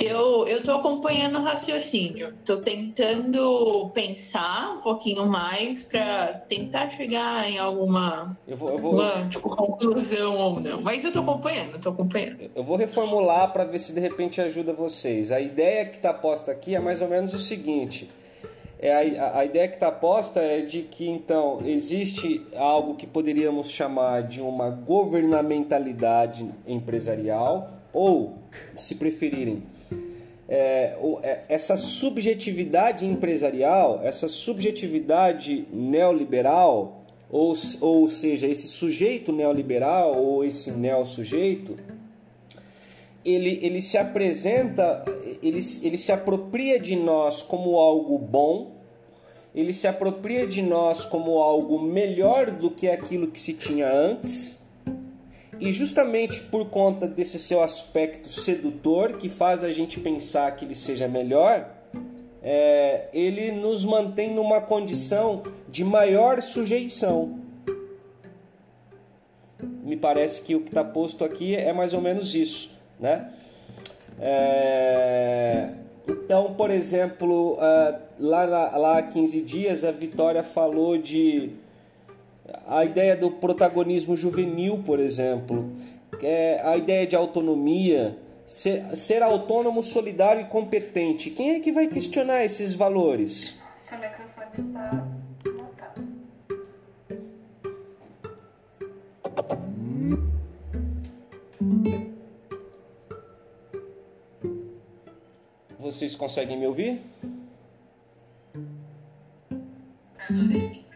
[0.00, 2.34] Eu, tô acompanhando o raciocínio.
[2.44, 8.94] Tô tentando pensar um pouquinho mais para tentar chegar em alguma Eu vou, eu vou,
[8.94, 10.80] uma, tipo, conclusão ou não.
[10.80, 12.50] Mas eu tô acompanhando, tô acompanhando.
[12.54, 15.32] eu vou reformular para ver se de repente ajuda vocês.
[15.32, 18.08] A ideia que está posta aqui é mais ou menos o seguinte:
[18.78, 23.70] é a, a ideia que está posta é de que então existe algo que poderíamos
[23.70, 28.38] chamar de uma governamentalidade empresarial ou,
[28.76, 29.62] se preferirem,
[30.48, 40.44] é, é, essa subjetividade empresarial, essa subjetividade neoliberal, ou, ou seja, esse sujeito neoliberal ou
[40.44, 41.76] esse neo-sujeito,
[43.24, 45.04] ele, ele se apresenta,
[45.40, 48.72] ele, ele se apropria de nós como algo bom,
[49.54, 54.59] ele se apropria de nós como algo melhor do que aquilo que se tinha antes,
[55.60, 60.74] e justamente por conta desse seu aspecto sedutor, que faz a gente pensar que ele
[60.74, 61.68] seja melhor,
[62.42, 67.38] é, ele nos mantém numa condição de maior sujeição.
[69.84, 73.30] Me parece que o que está posto aqui é mais ou menos isso, né?
[74.18, 75.70] É,
[76.08, 81.50] Então, por exemplo, ah, lá, lá há 15 dias a Vitória falou de
[82.66, 85.72] a ideia do protagonismo juvenil, por exemplo,
[86.22, 91.30] é a ideia de autonomia, ser, ser autônomo, solidário e competente.
[91.30, 93.56] Quem é que vai questionar esses valores?
[93.76, 95.06] Seu microfone está
[95.46, 96.08] montado.
[105.78, 107.00] Vocês conseguem me ouvir?
[110.28, 110.89] Agora sim.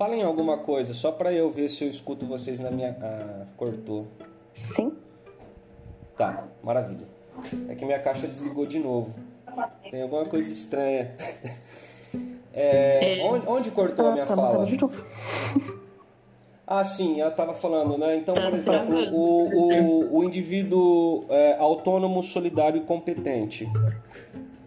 [0.00, 2.96] Falem alguma coisa, só para eu ver se eu escuto vocês na minha.
[3.02, 4.06] Ah, cortou.
[4.50, 4.94] Sim?
[6.16, 7.06] Tá, maravilha.
[7.68, 9.14] É que minha caixa desligou de novo.
[9.90, 11.14] Tem alguma coisa estranha.
[12.52, 14.66] É, onde, onde cortou a minha tá fala?
[16.66, 18.16] Ah, sim, eu estava falando, né?
[18.16, 23.68] Então, por exemplo, o, o, o indivíduo é, autônomo, solidário e competente.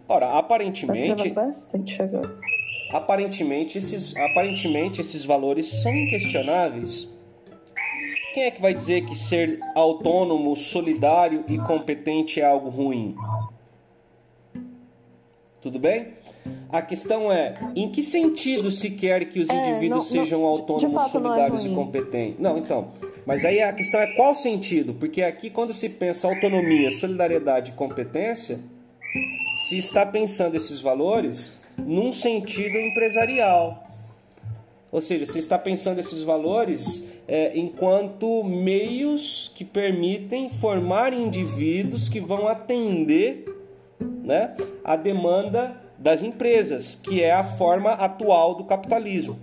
[0.08, 2.34] Ora, Tá aparentemente, bastante agora.
[2.90, 7.08] Aparentemente esses, aparentemente esses valores são inquestionáveis.
[8.34, 13.14] Quem é que vai dizer que ser autônomo, solidário e competente é algo ruim?
[15.60, 16.08] Tudo bem?
[16.68, 20.94] A questão é, em que sentido se quer que os É, indivíduos não- sejam autônomos,
[20.94, 21.76] fato, é solidários e ruim.
[21.76, 22.40] competentes?
[22.40, 22.88] Não, então.
[23.24, 24.92] Mas aí a questão é qual sentido?
[24.94, 28.58] Porque aqui, quando se pensa autonomia, solidariedade e competência,
[29.64, 33.84] se está pensando esses valores num sentido empresarial.
[34.90, 42.20] Ou seja, se está pensando esses valores é, enquanto meios que permitem formar indivíduos que
[42.20, 43.44] vão atender
[43.98, 49.38] né, a demanda das empresas, que é a forma atual do capitalismo.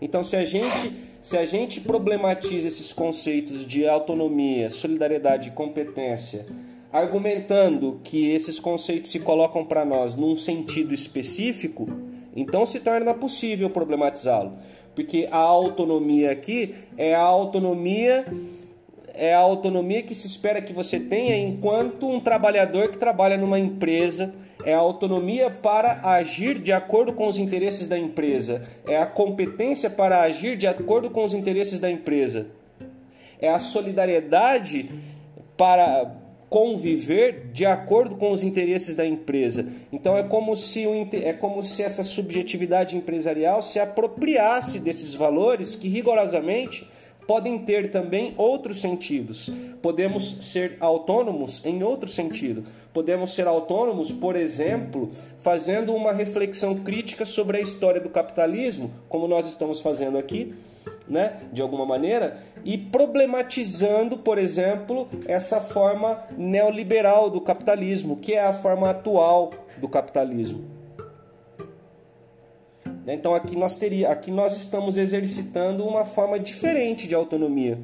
[0.00, 6.46] Então, se a gente, se a gente problematiza esses conceitos de autonomia, solidariedade e competência,
[6.92, 11.88] argumentando que esses conceitos se colocam para nós num sentido específico,
[12.34, 14.58] então se torna possível problematizá-lo.
[14.94, 18.26] Porque a autonomia aqui é a autonomia
[19.18, 23.58] é a autonomia que se espera que você tenha enquanto um trabalhador que trabalha numa
[23.58, 24.32] empresa.
[24.64, 28.62] É a autonomia para agir de acordo com os interesses da empresa.
[28.86, 32.46] É a competência para agir de acordo com os interesses da empresa.
[33.40, 34.88] É a solidariedade
[35.56, 36.12] para
[36.48, 39.66] conviver de acordo com os interesses da empresa.
[39.92, 45.74] Então é como se o, é como se essa subjetividade empresarial se apropriasse desses valores
[45.74, 46.88] que rigorosamente
[47.26, 49.50] podem ter também outros sentidos.
[49.82, 52.64] Podemos ser autônomos em outro sentido.
[52.94, 55.10] Podemos ser autônomos, por exemplo,
[55.42, 60.54] fazendo uma reflexão crítica sobre a história do capitalismo, como nós estamos fazendo aqui,
[61.08, 68.42] né, de alguma maneira, e problematizando, por exemplo, essa forma neoliberal do capitalismo, que é
[68.42, 70.64] a forma atual do capitalismo.
[73.04, 73.14] Né?
[73.14, 77.78] Então aqui nós teria, aqui nós estamos exercitando uma forma diferente de autonomia.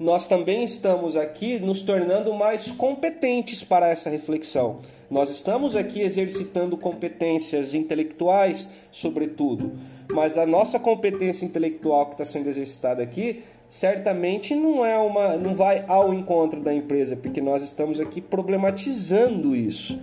[0.00, 4.78] Nós também estamos aqui nos tornando mais competentes para essa reflexão.
[5.10, 9.72] Nós estamos aqui exercitando competências intelectuais, sobretudo,
[10.12, 15.54] mas a nossa competência intelectual que está sendo exercitada aqui certamente não é uma, não
[15.54, 20.00] vai ao encontro da empresa, porque nós estamos aqui problematizando isso.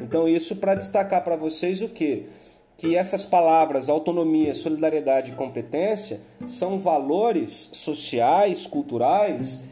[0.00, 2.26] Então isso para destacar para vocês o que
[2.76, 9.62] que essas palavras autonomia, solidariedade e competência são valores sociais, culturais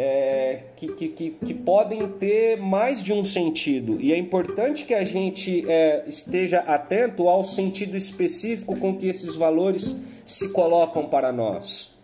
[0.00, 4.00] é, que, que, que, que podem ter mais de um sentido.
[4.00, 9.34] E é importante que a gente é, esteja atento ao sentido específico com que esses
[9.34, 11.98] valores se colocam para nós.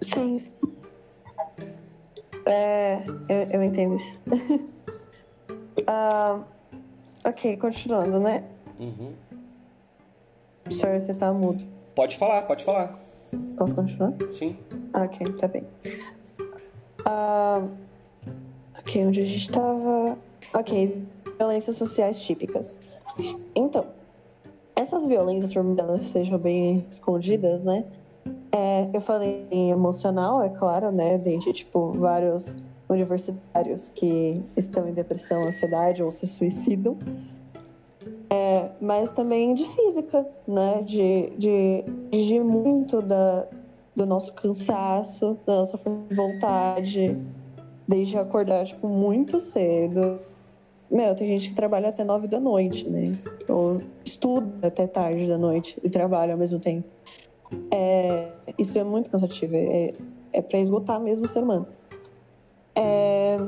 [0.00, 0.38] Sim.
[2.46, 2.96] É,
[3.28, 4.20] eu, eu entendo isso.
[5.86, 6.40] Ah,
[7.24, 8.44] ok, continuando, né?
[8.78, 9.12] Uhum.
[10.70, 11.64] Sir, você tá mudo.
[11.94, 12.99] Pode falar, pode falar.
[13.56, 14.12] Posso continuar?
[14.32, 14.56] Sim.
[14.92, 15.64] Ah, ok, tá bem.
[17.04, 17.62] Ah,
[18.78, 20.18] ok, onde a gente tava.
[20.54, 21.06] Ok,
[21.38, 22.78] violências sociais típicas.
[23.54, 23.86] Então,
[24.74, 27.84] essas violências, por elas sejam bem escondidas, né?
[28.52, 31.18] É, eu falei em emocional, é claro, né?
[31.18, 32.56] Desde, tipo, vários
[32.88, 36.98] universitários que estão em depressão, ansiedade ou se suicidam.
[38.30, 40.82] É, mas também de física, né?
[40.82, 43.46] De, de exigir muito da,
[43.94, 47.18] do nosso cansaço, da nossa de vontade,
[47.88, 50.20] desde acordar, tipo, muito cedo.
[50.88, 53.18] Meu, tem gente que trabalha até nove da noite, né?
[53.48, 56.88] Ou estuda até tarde da noite e trabalha ao mesmo tempo.
[57.72, 59.92] É, isso é muito cansativo, é,
[60.32, 61.66] é para esgotar mesmo o ser humano.
[62.76, 63.38] É,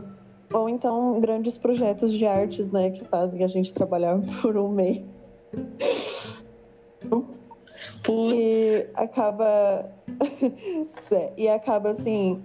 [0.52, 5.02] ou então grandes projetos de artes, né, que fazem a gente trabalhar por um mês.
[7.08, 7.42] Putz.
[8.08, 9.90] E acaba.
[11.10, 12.42] É, e acaba assim.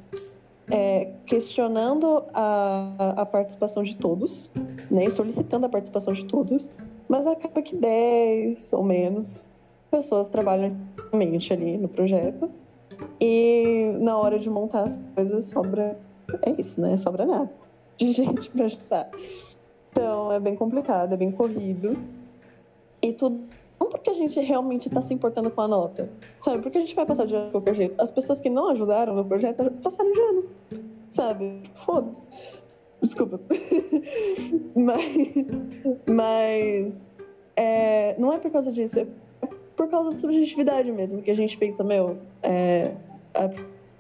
[0.70, 4.52] é, questionando a, a participação de todos,
[4.92, 5.06] né?
[5.06, 6.70] e solicitando a participação de todos,
[7.08, 9.48] mas acaba que 10 ou menos
[9.90, 10.76] pessoas trabalham
[11.12, 12.50] realmente ali no projeto.
[13.22, 15.98] E na hora de montar as coisas sobra.
[16.42, 16.98] É isso, né?
[16.98, 17.50] Sobra nada
[17.98, 19.10] de gente pra ajudar.
[19.92, 21.98] Então é bem complicado, é bem corrido.
[23.02, 23.40] E tudo.
[23.80, 26.10] Não porque a gente realmente tá se importando com a nota.
[26.40, 26.62] Sabe?
[26.62, 28.02] Porque a gente vai passar de ano de qualquer jeito.
[28.02, 30.46] As pessoas que não ajudaram no projeto passaram de ano.
[31.10, 31.62] Sabe?
[31.86, 32.22] Foda-se.
[33.02, 33.40] Desculpa.
[34.76, 35.34] mas.
[36.08, 37.12] Mas.
[37.56, 39.00] é, não é por causa disso.
[39.00, 39.08] É
[39.76, 41.22] por causa da subjetividade mesmo.
[41.22, 42.18] Que a gente pensa, meu.
[42.42, 42.94] É,
[43.36, 43.50] a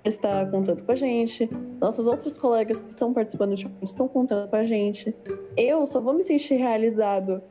[0.07, 1.49] está contando com a gente,
[1.79, 5.15] nossos outros colegas que estão participando de estão contando com a gente.
[5.55, 7.41] Eu só vou me sentir realizado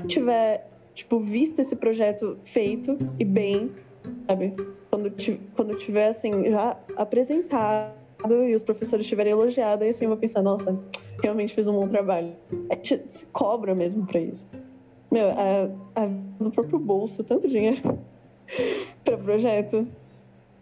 [0.00, 3.70] se tiver, tipo, visto esse projeto feito e bem,
[4.26, 4.54] sabe?
[4.90, 5.12] Quando,
[5.54, 7.94] quando tiver, assim, já apresentado
[8.28, 10.78] e os professores tiverem elogiado, aí assim eu vou pensar, nossa,
[11.22, 12.34] realmente fiz um bom trabalho.
[12.70, 14.46] A gente se cobra mesmo pra isso.
[15.10, 16.06] Meu, a, a
[16.42, 17.98] do próprio bolso, tanto dinheiro
[19.04, 19.86] pra projeto.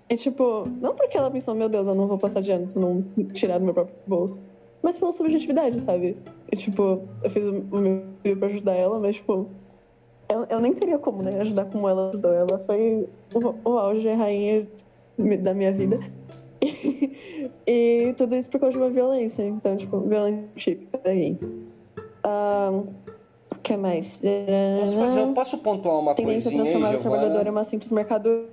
[0.09, 2.79] E tipo, não porque ela pensou, meu Deus, eu não vou passar de ano se
[2.79, 3.03] não
[3.33, 4.39] tirar do meu próprio bolso.
[4.83, 6.17] Mas pela subjetividade, sabe?
[6.53, 9.49] E tipo, eu fiz o meu possível pra ajudar ela, mas tipo,
[10.29, 12.33] eu, eu nem teria como, né, ajudar como ela ajudou.
[12.33, 14.67] Ela foi o, o auge, a rainha
[15.43, 15.99] da minha vida.
[17.67, 19.43] E, tudo isso por causa de uma violência.
[19.43, 21.39] Então, tipo, violência típica daí.
[22.23, 22.85] Ahn,
[23.51, 24.21] O que mais?
[24.81, 27.51] Posso, fazer, posso pontuar uma Tendência coisinha aí, transformar o trabalhador em Giovana?
[27.51, 28.47] uma simples mercado.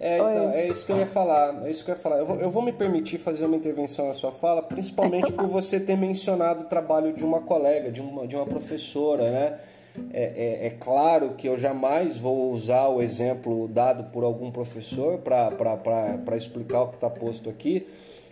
[0.00, 1.66] É, então, é isso que eu ia falar.
[1.66, 2.18] É isso que eu ia falar.
[2.18, 5.80] Eu vou, eu vou me permitir fazer uma intervenção na sua fala, principalmente por você
[5.80, 9.58] ter mencionado o trabalho de uma colega, de uma, de uma professora, né?
[10.12, 15.18] É, é, é claro que eu jamais vou usar o exemplo dado por algum professor
[15.18, 17.84] para explicar o que está posto aqui,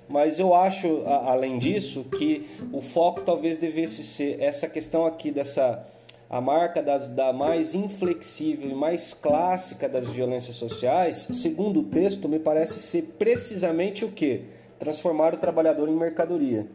[0.08, 5.84] mas eu acho, além disso, que o foco talvez devesse ser essa questão aqui dessa
[6.28, 12.28] a marca das, da mais inflexível e mais clássica das violências sociais, segundo o texto,
[12.28, 14.42] me parece ser precisamente o que?
[14.78, 16.66] Transformar o trabalhador em mercadoria.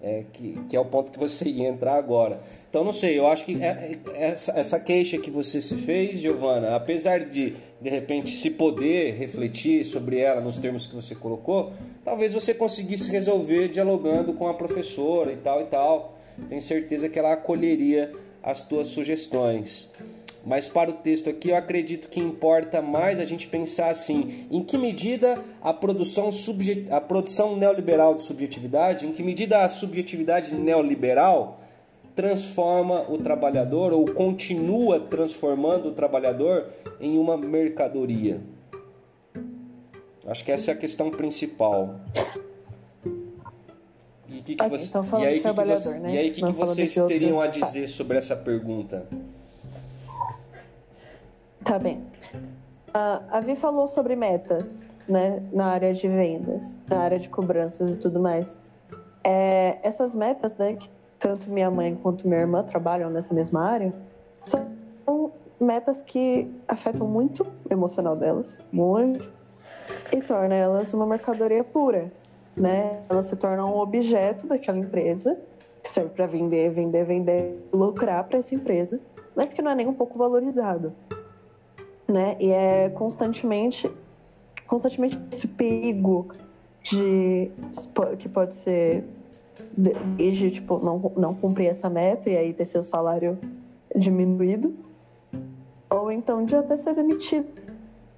[0.00, 2.40] É, que, que é o ponto que você ia entrar agora.
[2.68, 6.18] Então, não sei, eu acho que é- é- essa, essa queixa que você se fez,
[6.18, 11.72] Giovana, apesar de, de repente, se poder refletir sobre ela nos termos que você colocou,
[12.04, 16.18] talvez você conseguisse resolver dialogando com a professora e tal e tal.
[16.48, 18.12] Tenho certeza que ela acolheria
[18.42, 19.90] as tuas sugestões.
[20.44, 24.62] Mas para o texto aqui, eu acredito que importa mais a gente pensar assim: em
[24.64, 30.52] que medida a produção, subje- a produção neoliberal de subjetividade, em que medida a subjetividade
[30.54, 31.60] neoliberal
[32.16, 36.66] transforma o trabalhador ou continua transformando o trabalhador
[37.00, 38.40] em uma mercadoria?
[40.26, 42.00] Acho que essa é a questão principal.
[44.42, 46.14] E, que que Ok, você- então falando e aí, que que você- né?
[46.14, 49.06] e aí, o que, Não que vocês teriam a dizer sobre essa pergunta?
[51.64, 52.04] Tá bem.
[52.92, 57.90] Ah, a Vi falou sobre metas, né, na área de vendas, na área de cobranças
[57.90, 58.58] e tudo mais.
[59.24, 63.94] É, essas metas, né, que tanto minha mãe quanto minha irmã trabalham nessa mesma área,
[64.40, 64.66] são
[65.60, 69.32] metas que afetam muito o emocional delas, muito,
[70.12, 72.10] e torna elas uma mercadoria pura,
[72.56, 73.02] né?
[73.08, 75.38] Elas se tornam um objeto daquela empresa
[75.82, 79.00] que serve para vender, vender, vender, lucrar para essa empresa,
[79.34, 80.92] mas que não é nem um pouco valorizado
[82.12, 82.36] né?
[82.38, 83.90] E é constantemente,
[84.66, 86.28] constantemente esse perigo
[86.82, 87.50] de
[88.18, 89.04] que pode ser
[89.76, 93.38] de- desde tipo não não cumprir essa meta e aí ter seu salário
[93.96, 94.74] diminuído,
[95.88, 97.48] ou então de até ser demitido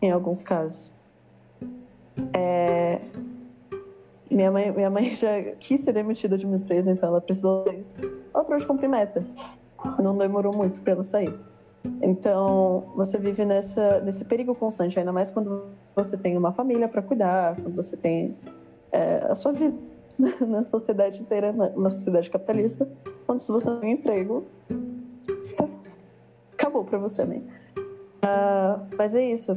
[0.02, 0.92] em alguns casos.
[2.32, 3.00] É,
[4.34, 7.64] Minha mãe, minha mãe já quis ser demitida de uma empresa, então ela precisou.
[8.34, 9.24] Ela parou de cumprir meta.
[10.02, 11.32] Não demorou muito para ela sair.
[12.02, 17.00] Então, você vive nessa, nesse perigo constante, ainda mais quando você tem uma família para
[17.00, 18.36] cuidar, quando você tem
[18.90, 19.76] é, a sua vida
[20.40, 22.88] na sociedade inteira, na, sociedade capitalista,
[23.26, 24.44] quando se você tem um emprego,
[25.42, 25.68] está...
[26.54, 27.40] acabou para você, né?
[28.22, 29.56] Ah, mas é isso.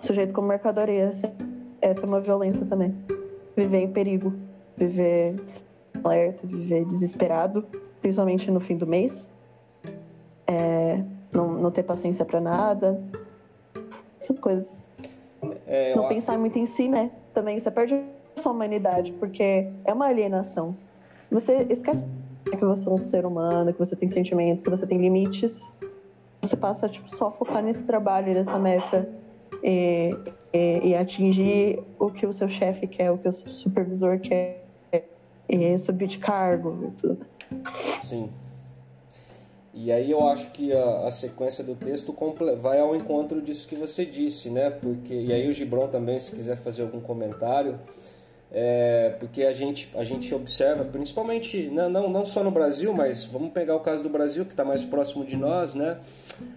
[0.00, 1.32] Sujeito como mercadoria, assim,
[1.80, 2.94] essa é uma violência também.
[3.56, 4.32] Viver em perigo,
[4.76, 5.36] viver
[6.02, 7.64] alerta, viver desesperado,
[8.00, 9.28] principalmente no fim do mês
[10.46, 11.02] é,
[11.32, 13.00] não, não ter paciência para nada.
[14.20, 14.90] Essas coisas.
[15.66, 17.10] É, Não pensar muito em si, né?
[17.32, 20.76] Também você perde a sua humanidade, porque é uma alienação.
[21.30, 22.06] Você esquece
[22.44, 25.76] que você é um ser humano, que você tem sentimentos, que você tem limites.
[26.42, 29.08] Você passa tipo, só a focar nesse trabalho, nessa meta.
[29.62, 30.16] E,
[30.54, 34.62] e- e atingir o que o seu chefe quer, o que o seu supervisor quer.
[35.46, 37.26] E subir de cargo e tudo.
[38.02, 38.30] Sim.
[39.74, 42.16] E aí eu acho que a, a sequência do texto
[42.62, 44.70] vai ao encontro disso que você disse, né?
[44.70, 47.78] Porque e aí o Gibron também, se quiser fazer algum comentário,
[48.56, 53.24] é, porque a gente a gente observa, principalmente não, não não só no Brasil, mas
[53.24, 55.98] vamos pegar o caso do Brasil que está mais próximo de nós, né?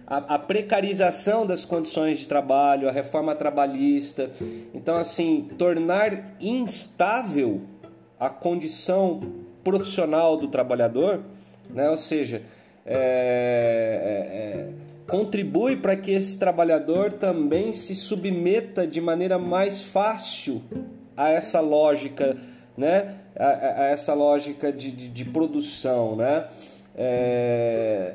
[0.06, 4.30] A, a precarização das condições de trabalho, a reforma trabalhista,
[4.72, 7.62] então assim tornar instável
[8.18, 9.20] a condição
[9.64, 11.24] profissional do trabalhador,
[11.68, 11.90] né?
[11.90, 12.42] Ou seja,
[12.86, 14.68] é, é, é,
[15.08, 20.62] contribui para que esse trabalhador também se submeta de maneira mais fácil
[21.18, 22.36] a essa lógica,
[22.76, 23.14] né?
[23.36, 26.46] A, a- essa lógica de, de, de produção, né?
[26.96, 28.14] É,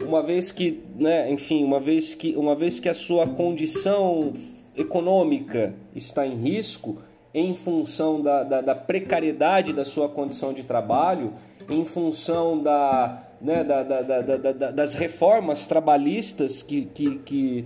[0.00, 4.34] uma vez que, né, enfim, uma vez que, uma vez que a sua condição
[4.76, 6.98] econômica está em risco,
[7.32, 11.32] em função da, da, da precariedade da sua condição de trabalho,
[11.68, 17.64] em função da, né, da, da, da, das reformas trabalhistas que, que, que,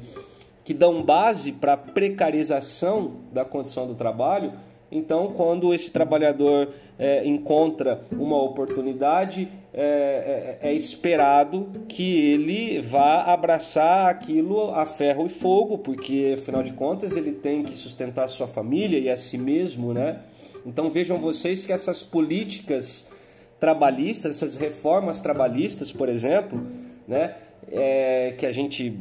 [0.69, 4.53] que dão base para a precarização da condição do trabalho.
[4.93, 13.23] Então, quando esse trabalhador é, encontra uma oportunidade, é, é, é, esperado que ele vá
[13.23, 18.29] abraçar aquilo a ferro e fogo, porque afinal de contas ele tem que sustentar a
[18.29, 20.19] sua família e a si mesmo, né?
[20.66, 23.11] Então vejam vocês que essas políticas
[23.59, 26.61] trabalhistas, essas reformas trabalhistas, por exemplo,
[27.07, 27.37] né,
[27.73, 28.99] é, que a gente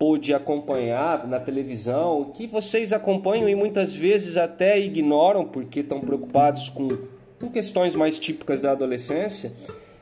[0.00, 6.70] pôde acompanhar na televisão, que vocês acompanham e muitas vezes até ignoram porque estão preocupados
[6.70, 6.88] com,
[7.38, 9.52] com questões mais típicas da adolescência.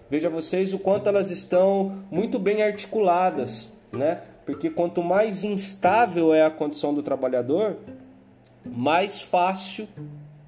[0.09, 4.21] Veja vocês o quanto elas estão muito bem articuladas, né?
[4.47, 7.79] Porque quanto mais instável é a condição do trabalhador,
[8.65, 9.89] mais fácil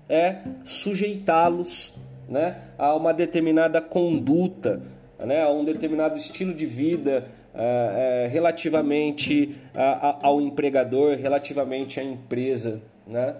[0.08, 1.96] é sujeitá-los
[2.28, 4.80] né, a uma determinada conduta,
[5.18, 12.02] né, a um determinado estilo de vida é, relativamente a, a, ao empregador, relativamente à
[12.02, 12.80] empresa.
[13.06, 13.36] Né?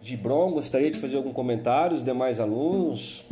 [0.00, 3.26] Gibron, gostaria de fazer algum comentário, os demais alunos?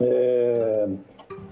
[0.00, 0.88] É,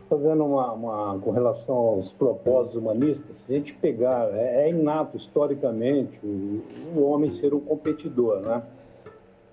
[0.08, 5.16] fazendo uma, uma, com relação aos propósitos humanistas, se a gente pegar, é, é inato
[5.16, 6.62] historicamente o,
[6.96, 8.62] o homem ser um competidor, né?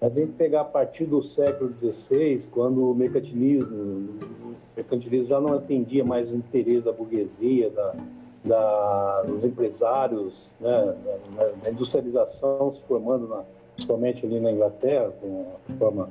[0.02, 4.20] Mas a gente pegar a partir do século XVI, quando o mercantilismo,
[4.76, 7.96] mercantilismo já não atendia mais os interesses da burguesia, da,
[8.44, 10.96] da, dos empresários, né,
[11.36, 13.44] da, da, industrialização se formando, na,
[13.76, 16.10] principalmente ali na Inglaterra, com a forma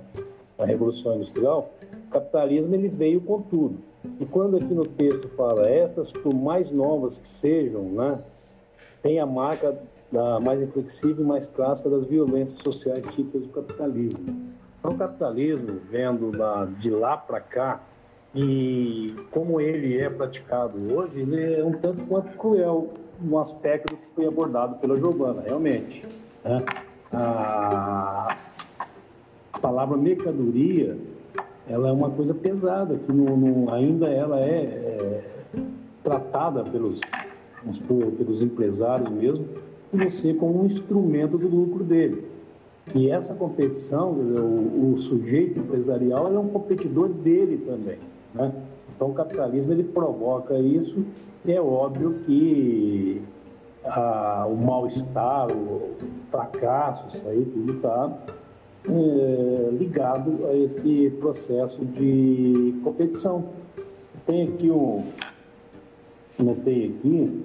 [0.56, 1.70] da Revolução Industrial,
[2.08, 3.78] o capitalismo ele veio com tudo.
[4.20, 8.18] E quando aqui no texto fala, estas, por mais novas que sejam, né,
[9.02, 9.76] tem a marca
[10.10, 14.52] da mais inflexível mais clássica das violências sociais típicas do capitalismo.
[14.78, 17.80] Então, o capitalismo, vendo lá, de lá para cá,
[18.34, 24.14] e como ele é praticado hoje, ele é um tanto quanto cruel no aspecto que
[24.14, 26.04] foi abordado pela Giovana, realmente.
[26.42, 26.64] Né?
[27.12, 28.36] A,
[29.52, 30.96] a palavra mercadoria,
[31.68, 33.12] ela é uma coisa pesada, que
[33.70, 35.24] ainda ela é, é
[36.02, 37.00] tratada pelos,
[38.16, 39.46] pelos empresários mesmo,
[39.92, 42.26] você como um instrumento do lucro dele.
[42.94, 47.98] E essa competição, o, o sujeito empresarial é um competidor dele também.
[48.34, 48.52] Né?
[48.94, 51.04] Então o capitalismo ele provoca isso
[51.44, 53.22] e é óbvio que
[53.84, 55.96] a, o mal-estar, o
[56.30, 58.12] fracasso, isso aí tudo está
[58.88, 63.50] é, ligado a esse processo de competição.
[64.26, 65.04] Tem aqui um,
[66.38, 67.44] notei aqui,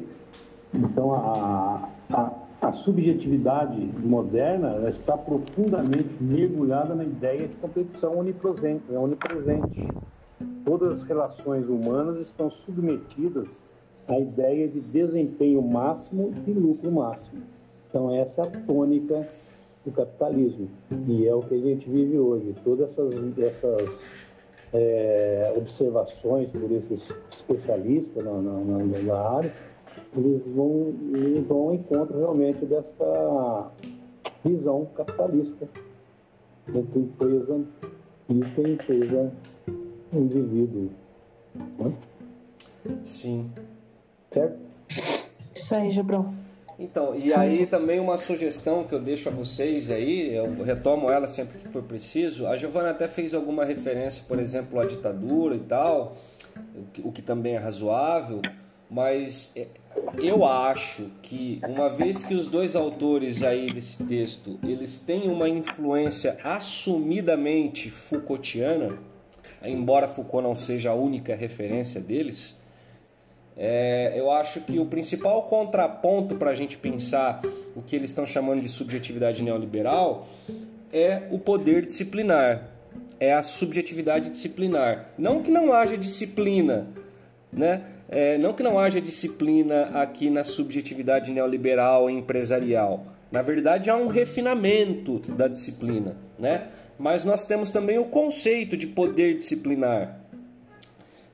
[0.74, 2.32] então a, a,
[2.62, 8.84] a subjetividade moderna está profundamente mergulhada na ideia de competição onipresente.
[8.92, 9.88] É onipresente.
[10.68, 13.62] Todas as relações humanas estão submetidas
[14.06, 17.42] à ideia de desempenho máximo e lucro máximo.
[17.88, 19.30] Então, essa é a tônica
[19.86, 20.68] do capitalismo.
[21.08, 22.54] E é o que a gente vive hoje.
[22.66, 24.14] Todas essas, essas
[24.74, 29.54] é, observações por esses especialistas na, na, na área
[30.18, 33.72] eles vão, eles vão ao encontro realmente desta
[34.44, 35.66] visão capitalista
[36.68, 37.62] entre empresa
[38.28, 39.32] física e empresa
[40.20, 40.90] indivíduo.
[41.80, 41.94] Né?
[43.04, 43.50] Sim.
[44.32, 44.58] Certo?
[45.54, 46.34] Isso aí, Gibrão.
[46.80, 51.28] Então, e aí também uma sugestão que eu deixo a vocês aí, eu retomo ela
[51.28, 52.46] sempre que for preciso.
[52.46, 56.16] A Giovana até fez alguma referência, por exemplo, à ditadura e tal,
[57.04, 58.42] o que também é razoável.
[58.90, 59.68] Mas é,
[60.20, 65.50] eu acho que uma vez que os dois autores aí desse texto eles têm uma
[65.50, 68.98] influência assumidamente Foucaultiana,
[69.64, 72.62] embora Foucault não seja a única referência deles,
[73.58, 77.42] é, eu acho que o principal contraponto para a gente pensar
[77.76, 80.28] o que eles estão chamando de subjetividade neoliberal
[80.94, 82.70] é o poder disciplinar,
[83.20, 85.10] é a subjetividade disciplinar.
[85.18, 86.88] Não que não haja disciplina,
[87.52, 87.82] né?
[88.10, 93.06] É, não que não haja disciplina aqui na subjetividade neoliberal empresarial.
[93.32, 96.68] Na verdade, há um refinamento da disciplina, né?
[96.98, 100.20] Mas nós temos também o conceito de poder disciplinar,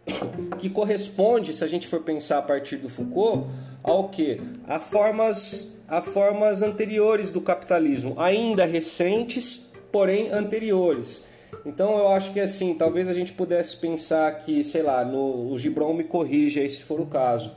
[0.60, 3.48] que corresponde, se a gente for pensar a partir do Foucault,
[3.82, 4.42] ao que?
[4.68, 11.26] A formas, a formas anteriores do capitalismo, ainda recentes, porém anteriores.
[11.66, 15.58] Então eu acho que assim, talvez a gente pudesse pensar que, sei lá, no, o
[15.58, 17.52] Gibron me corrija se for o caso.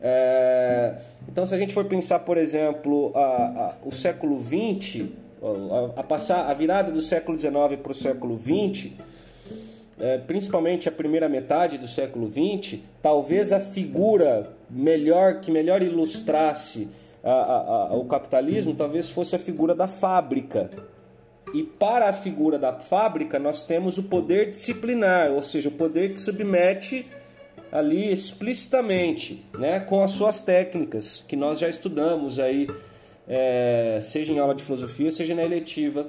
[0.00, 0.94] É,
[1.28, 5.06] Então, se a gente for pensar, por exemplo, a, a, o século XX,
[5.42, 8.92] a, a, passar, a virada do século XIX para o século XX,
[9.98, 16.88] é, principalmente a primeira metade do século XX, talvez a figura melhor que melhor ilustrasse
[17.92, 20.70] o capitalismo, talvez fosse a figura da fábrica.
[21.52, 26.14] E para a figura da fábrica, nós temos o poder disciplinar, ou seja, o poder
[26.14, 27.06] que submete
[27.72, 32.68] ali explicitamente, né, com as suas técnicas, que nós já estudamos aí,
[33.30, 36.08] é, seja em aula de filosofia, seja na eletiva,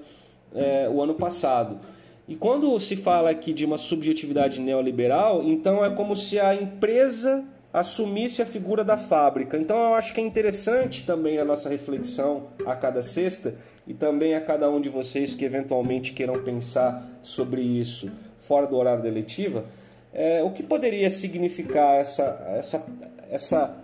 [0.56, 1.80] é, o ano passado.
[2.28, 7.46] E quando se fala aqui de uma subjetividade neoliberal, então é como se a empresa
[7.72, 9.58] assumisse a figura da fábrica.
[9.58, 13.56] Então eu acho que é interessante também a nossa reflexão a cada sexta
[13.88, 18.76] e também a cada um de vocês que eventualmente queiram pensar sobre isso fora do
[18.76, 19.64] horário da eletiva,
[20.14, 22.24] é, o que poderia significar essa,
[22.58, 22.86] essa,
[23.30, 23.76] essa,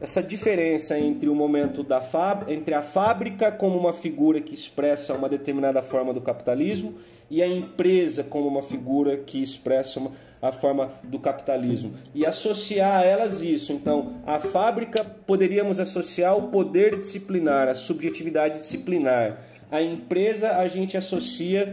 [0.00, 5.14] essa diferença entre o momento da fábrica, entre a fábrica como uma figura que expressa
[5.14, 6.94] uma determinada forma do capitalismo
[7.30, 10.12] e a empresa como uma figura que expressa uma,
[10.42, 13.72] a forma do capitalismo e associar a elas isso.
[13.72, 19.46] Então, a fábrica poderíamos associar o poder disciplinar, a subjetividade disciplinar.
[19.70, 21.72] A empresa a gente associa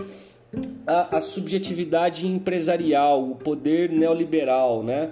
[0.85, 5.11] a, a subjetividade empresarial, o poder neoliberal, né?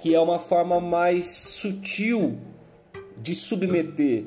[0.00, 2.38] Que é uma forma mais sutil
[3.16, 4.24] de submeter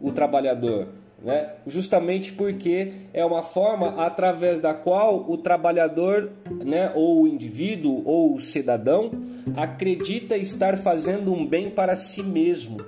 [0.00, 0.88] o trabalhador
[1.22, 1.54] né?
[1.66, 6.30] justamente porque é uma forma através da qual o trabalhador,
[6.64, 9.10] né, ou o indivíduo, ou o cidadão,
[9.56, 12.84] acredita estar fazendo um bem para si mesmo.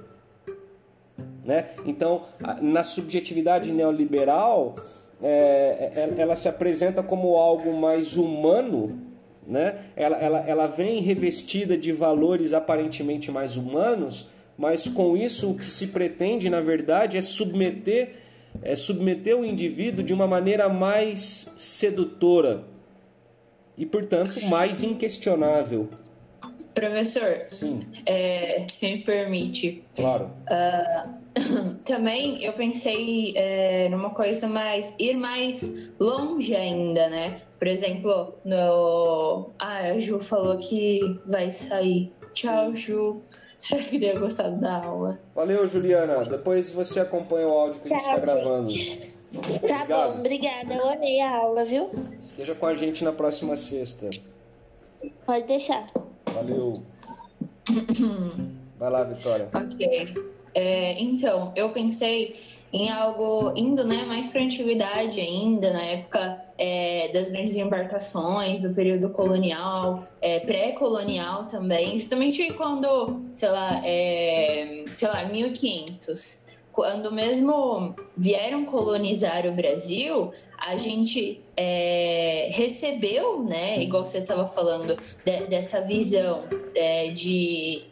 [1.45, 1.71] Né?
[1.85, 2.23] Então,
[2.61, 4.77] na subjetividade neoliberal,
[5.23, 9.10] é, é, ela se apresenta como algo mais humano,
[9.47, 9.87] né?
[9.97, 15.71] ela, ela, ela vem revestida de valores aparentemente mais humanos, mas com isso o que
[15.71, 18.17] se pretende, na verdade, é submeter,
[18.63, 22.65] é submeter o indivíduo de uma maneira mais sedutora
[23.77, 25.89] e, portanto, mais inquestionável.
[26.75, 27.87] Professor, Sim.
[28.07, 29.83] É, se me permite.
[29.97, 30.31] Claro.
[30.49, 31.20] Uh,
[31.85, 34.95] também eu pensei é, numa coisa mais.
[34.99, 37.43] ir mais longe ainda, né?
[37.59, 39.51] Por exemplo, no.
[39.59, 42.13] Ah, a Ju falou que vai sair.
[42.33, 43.23] Tchau, Ju.
[43.59, 45.21] Espero que tenha gostado da aula.
[45.35, 46.25] Valeu, Juliana.
[46.25, 48.69] Depois você acompanha o áudio que a gente está gravando.
[48.69, 50.13] Tá Obrigado.
[50.13, 50.75] bom, obrigada.
[50.75, 51.91] Eu amei a aula, viu?
[52.21, 54.09] Esteja com a gente na próxima sexta.
[55.27, 55.85] Pode deixar.
[56.33, 56.73] Valeu.
[58.79, 59.49] Vai lá, Vitória.
[59.53, 60.15] Ok.
[60.55, 62.37] É, então, eu pensei
[62.73, 68.61] em algo indo né, mais para a antiguidade ainda, na época é, das grandes embarcações,
[68.63, 77.11] do período colonial, é, pré-colonial também, justamente quando, sei lá, é, sei lá, 1500, quando
[77.11, 85.47] mesmo vieram colonizar o Brasil, a gente é, recebeu, né, igual você estava falando, de,
[85.47, 86.45] dessa visão
[86.75, 87.90] é, de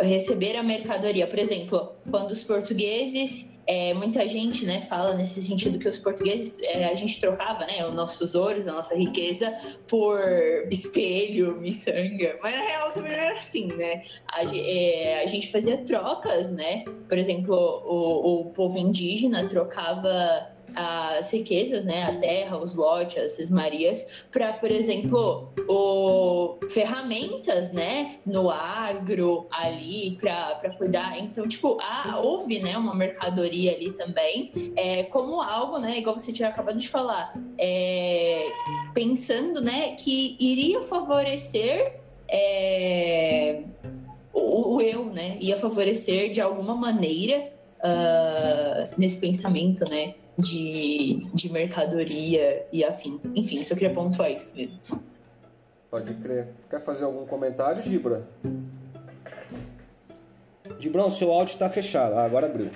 [0.00, 1.26] receber a mercadoria.
[1.26, 6.58] Por exemplo, quando os portugueses, é, muita gente né, fala nesse sentido que os portugueses,
[6.62, 9.54] é, a gente trocava né, os nossos ouros, a nossa riqueza,
[9.86, 10.18] por
[10.70, 12.38] espelho, miçanga.
[12.42, 14.02] Mas na real também não era assim, né?
[14.26, 16.84] A, é, a gente fazia trocas, né?
[17.08, 23.32] Por exemplo, o, o povo indígena trocava as riquezas, né, a terra, os lotes, as
[23.32, 31.18] cismarias, para, por exemplo, o, ferramentas, né, no agro ali para cuidar.
[31.18, 36.32] Então, tipo, há, houve, né, uma mercadoria ali também, é, como algo, né, igual você
[36.32, 38.46] tinha acabado de falar, é,
[38.94, 43.64] pensando, né, que iria favorecer é,
[44.32, 51.52] o, o eu, né, ia favorecer de alguma maneira uh, nesse pensamento, né, de, de
[51.52, 53.20] mercadoria e afim.
[53.34, 54.78] Enfim, só queria pontuar isso mesmo.
[55.90, 56.48] Pode crer.
[56.70, 58.26] Quer fazer algum comentário, Gibra?
[60.78, 62.14] Gibrão, seu áudio está fechado.
[62.14, 62.70] Ah, agora abriu.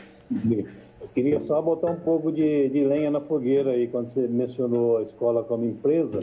[1.01, 4.99] Eu queria só botar um pouco de, de lenha na fogueira aí, quando você mencionou
[4.99, 6.21] a escola como empresa.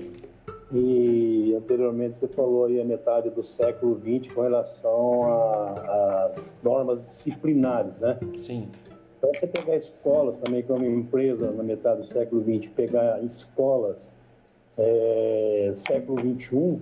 [0.74, 5.24] E anteriormente você falou aí a metade do século XX com relação
[6.26, 8.18] às normas disciplinares, né?
[8.40, 8.68] Sim.
[9.20, 14.16] Então, você pegar escolas também como empresa na metade do século XX, pegar escolas
[14.78, 16.80] é, século XXI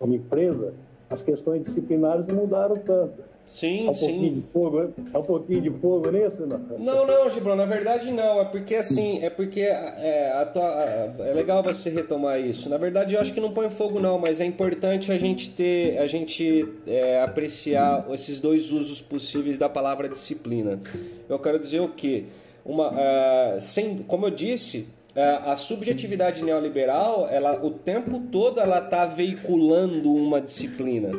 [0.00, 0.74] como empresa,
[1.08, 3.22] as questões disciplinares não mudaram tanto.
[3.46, 4.34] Sim, É um pouquinho sim.
[4.34, 4.80] de fogo,
[5.14, 6.58] é um pouquinho de fogo nisso, não?
[6.80, 8.40] Não, não, Gibrão, na verdade não.
[8.40, 12.68] É porque assim, é porque é, a tua- é legal você retomar isso.
[12.68, 15.96] Na verdade, eu acho que não põe fogo não, mas é importante a gente ter,
[15.98, 20.80] a gente é, apreciar esses dois usos possíveis da palavra disciplina.
[21.28, 22.24] Eu quero dizer o quê?
[22.64, 28.80] Uma, é, sem, como eu disse, é, a subjetividade neoliberal, ela o tempo todo ela
[28.80, 31.10] está veiculando uma disciplina.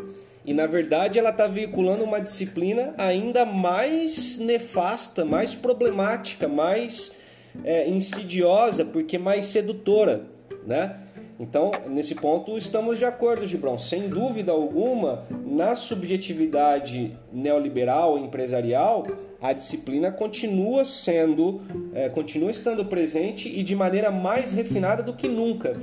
[0.47, 7.17] E na verdade ela está veiculando uma disciplina ainda mais nefasta, mais problemática, mais
[7.65, 10.21] é, insidiosa, porque mais sedutora,
[10.65, 11.01] né?
[11.37, 13.77] Então, nesse ponto, estamos de acordo, Gibrão.
[13.77, 19.05] Sem dúvida alguma, na subjetividade neoliberal empresarial,
[19.39, 21.61] a disciplina continua sendo,
[21.93, 25.77] é, continua estando presente e de maneira mais refinada do que nunca.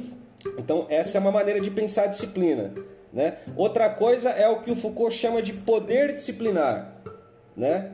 [0.58, 2.72] Então, essa é uma maneira de pensar a disciplina.
[3.14, 3.36] Né?
[3.56, 6.96] Outra coisa é o que o Foucault chama de poder disciplinar,
[7.56, 7.92] né?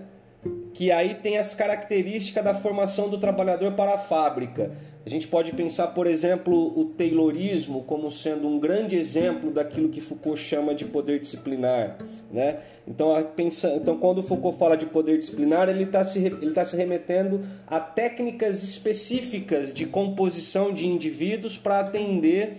[0.73, 4.71] que aí tem as características da formação do trabalhador para a fábrica.
[5.05, 10.01] A gente pode pensar, por exemplo, o Taylorismo como sendo um grande exemplo daquilo que
[10.01, 11.99] Foucault chama de poder disciplinar.
[12.33, 12.61] Né?
[12.89, 13.75] Então, a pensa...
[13.77, 18.63] então, quando Foucault fala de poder disciplinar, ele está se, tá se remetendo a técnicas
[18.63, 22.59] específicas de composição de indivíduos para atender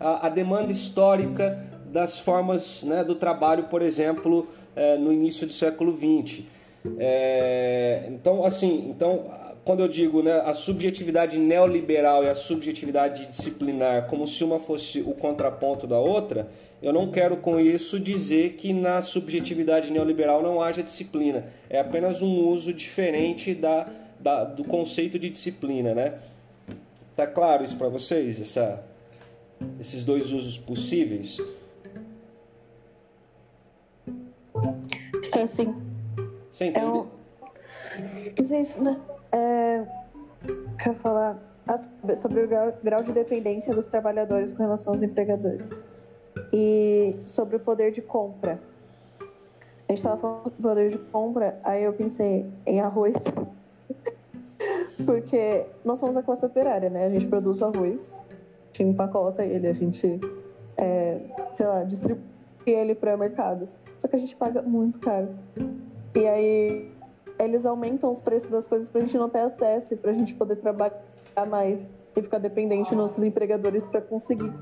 [0.00, 5.52] a, a demanda histórica das formas né, do trabalho, por exemplo, eh, no início do
[5.52, 6.42] século XX.
[6.98, 9.24] É, então, assim, então,
[9.64, 15.00] quando eu digo né, a subjetividade neoliberal e a subjetividade disciplinar como se uma fosse
[15.00, 16.48] o contraponto da outra,
[16.80, 21.46] eu não quero com isso dizer que na subjetividade neoliberal não haja disciplina.
[21.68, 23.88] É apenas um uso diferente da,
[24.20, 26.14] da- do conceito de disciplina, né?
[27.16, 28.40] Tá claro isso para vocês?
[28.40, 28.80] Essa,
[29.80, 31.38] esses dois usos possíveis?
[35.38, 35.74] Está assim.
[36.50, 37.06] Você É entendeu?
[38.38, 38.44] um...
[38.44, 39.00] Gente, né?
[39.32, 39.84] É...
[40.82, 41.38] Quero falar
[42.16, 45.80] sobre o grau, grau de dependência dos trabalhadores com relação aos empregadores.
[46.52, 48.58] E sobre o poder de compra.
[49.88, 53.14] A gente estava falando do poder de compra, aí eu pensei em arroz.
[55.04, 57.06] Porque nós somos a classe operária, né?
[57.06, 60.20] A gente produz o arroz, a gente empacota ele, a gente,
[60.76, 61.20] é,
[61.54, 62.22] sei lá, distribui
[62.66, 63.70] ele para mercados.
[63.98, 65.28] Só que a gente paga muito caro.
[66.14, 66.92] E aí
[67.38, 70.56] eles aumentam os preços das coisas pra gente não ter acesso e pra gente poder
[70.56, 70.96] trabalhar
[71.48, 71.80] mais
[72.16, 74.52] e ficar dependente nos nossos empregadores pra conseguir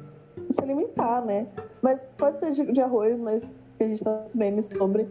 [0.51, 1.47] se alimentar, né?
[1.83, 3.43] Mas pode ser de, de arroz, mas
[3.81, 5.09] a gente tá bem sobre.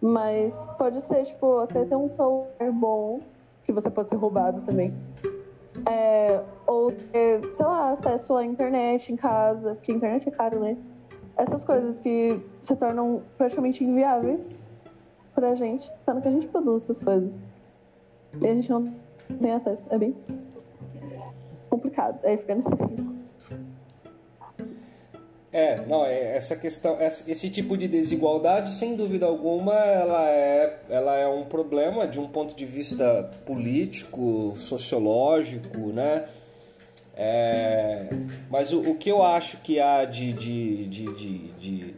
[0.00, 3.20] Mas pode ser, tipo, até ter um celular bom,
[3.64, 4.94] que você pode ser roubado também.
[5.86, 10.60] É, ou ter, sei lá, acesso à internet em casa, porque a internet é caro,
[10.60, 10.76] né?
[11.40, 14.66] Essas coisas que se tornam praticamente inviáveis
[15.34, 17.34] pra gente, sendo que a gente produz essas coisas.
[18.42, 18.92] E a gente não
[19.40, 19.88] tem acesso.
[19.90, 20.14] É bem
[21.70, 22.20] complicado.
[22.24, 23.20] Aí fica nesse ciclo.
[25.50, 31.16] É, não, é, essa questão, esse tipo de desigualdade, sem dúvida alguma, ela é, ela
[31.16, 36.26] é um problema de um ponto de vista político, sociológico, né?
[37.22, 38.06] É,
[38.48, 41.12] mas o, o que eu acho que há de, de, de,
[41.52, 41.94] de,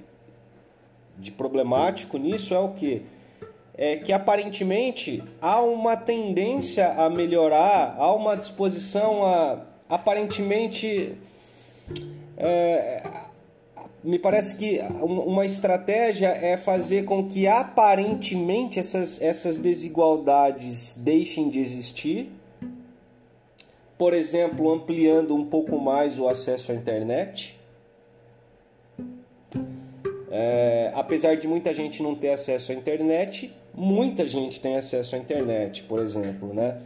[1.17, 3.03] de, problemático nisso é o que?
[3.79, 11.15] É que aparentemente há uma tendência a melhorar, há uma disposição a aparentemente
[12.37, 13.03] é,
[14.03, 21.49] me parece que um- uma estratégia é fazer com que aparentemente essas, essas desigualdades deixem
[21.49, 22.42] de existir.
[23.99, 27.59] Por exemplo, ampliando um pouco mais o acesso à internet.
[30.31, 35.19] É, apesar de muita gente não ter acesso à internet, muita gente tem acesso à
[35.19, 36.81] internet, por exemplo, né?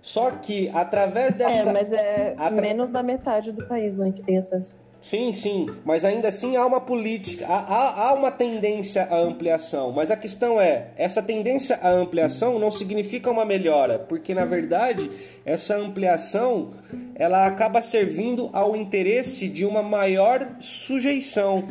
[0.00, 4.22] Só que através dessa É, mas é Atra- menos da metade do país, né, que
[4.22, 4.78] tem acesso.
[5.10, 9.92] Sim, sim, mas ainda assim há uma política, há, há, há uma tendência à ampliação.
[9.92, 15.10] Mas a questão é, essa tendência à ampliação não significa uma melhora, porque na verdade
[15.44, 16.72] essa ampliação
[17.14, 21.68] ela acaba servindo ao interesse de uma maior sujeição.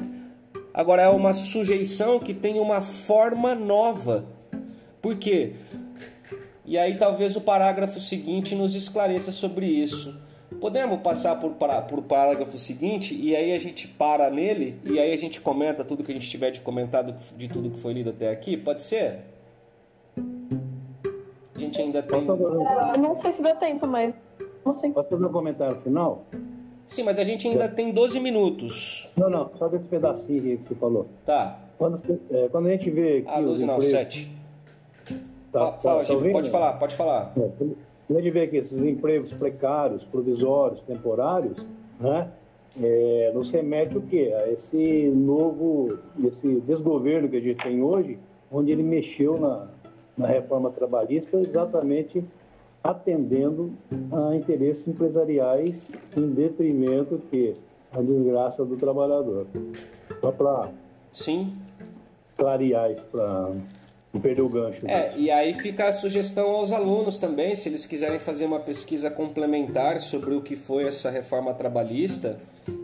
[0.72, 4.26] Agora é uma sujeição que tem uma forma nova.
[5.02, 5.54] Por quê?
[6.64, 10.23] E aí talvez o parágrafo seguinte nos esclareça sobre isso.
[10.60, 15.14] Podemos passar por, para, por parágrafo seguinte e aí a gente para nele e aí
[15.14, 18.10] a gente comenta tudo que a gente tiver de comentado de tudo que foi lido
[18.12, 18.56] até aqui?
[18.58, 19.20] Pode ser?
[21.56, 22.12] A gente ainda tem.
[22.20, 24.14] Posso fazer, um- Eu não sei se dá tempo, mas
[24.66, 24.92] não sei.
[24.92, 26.24] posso fazer um comentário final?
[26.88, 29.10] Sim, mas a gente ainda tem 12 minutos.
[29.18, 31.08] Não, não, só desse pedacinho aí que você falou.
[31.26, 31.60] Tá.
[31.78, 32.02] Quando,
[32.32, 34.32] é, quando a gente vê aqui Ah, os 12 não, empregos- 7.
[35.52, 36.32] Tá, Fala, tá, fala, tá ouvindo?
[36.34, 37.32] pode falar, pode falar.
[37.38, 37.66] É,
[38.14, 41.66] Quando a gente vê que esses empregos precários, provisórios, temporários,
[42.00, 42.30] né,
[42.80, 44.32] é, nos remete o quê?
[44.38, 48.20] A esse novo, esse desgoverno que a gente tem hoje,
[48.52, 49.68] onde ele mexeu na,
[50.16, 52.24] na reforma trabalhista exatamente
[52.84, 53.74] atendendo
[54.12, 57.56] a interesses empresariais em detrimento que
[57.92, 59.48] a desgraça do trabalhador.
[60.22, 60.70] Só para
[61.12, 61.58] Sim.
[62.38, 63.50] clarear isso, para
[64.14, 64.86] não perder o gancho.
[64.88, 69.10] É, e aí fica a sugestão aos alunos também, se eles quiserem fazer uma pesquisa
[69.10, 72.40] complementar sobre o que foi essa reforma trabalhista,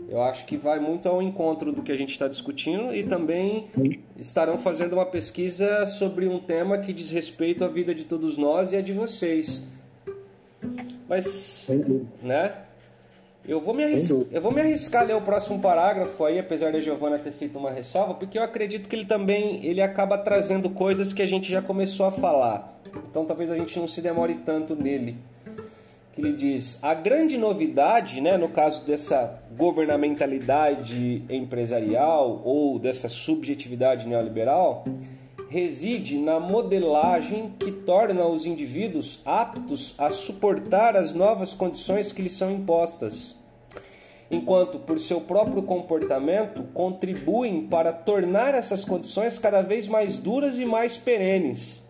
[0.08, 3.68] eu acho que vai muito ao encontro do que a gente está discutindo e também
[4.18, 8.72] estarão fazendo uma pesquisa sobre um tema que diz respeito à vida de todos nós
[8.72, 9.68] e a de vocês.
[11.08, 11.70] Mas,
[12.22, 12.52] né?
[13.46, 14.08] Eu vou, me Sem arris...
[14.08, 14.30] dúvida.
[14.36, 17.58] eu vou me arriscar a ler o próximo parágrafo aí, apesar da Giovana ter feito
[17.58, 21.50] uma ressalva, porque eu acredito que ele também ele acaba trazendo coisas que a gente
[21.50, 22.80] já começou a falar.
[23.10, 25.16] Então talvez a gente não se demore tanto nele.
[26.12, 34.06] Que ele diz: a grande novidade, né, no caso dessa governamentalidade empresarial ou dessa subjetividade
[34.06, 34.84] neoliberal,
[35.50, 42.36] reside na modelagem que torna os indivíduos aptos a suportar as novas condições que lhes
[42.36, 43.36] são impostas,
[44.30, 50.64] enquanto, por seu próprio comportamento, contribuem para tornar essas condições cada vez mais duras e
[50.64, 51.82] mais perenes.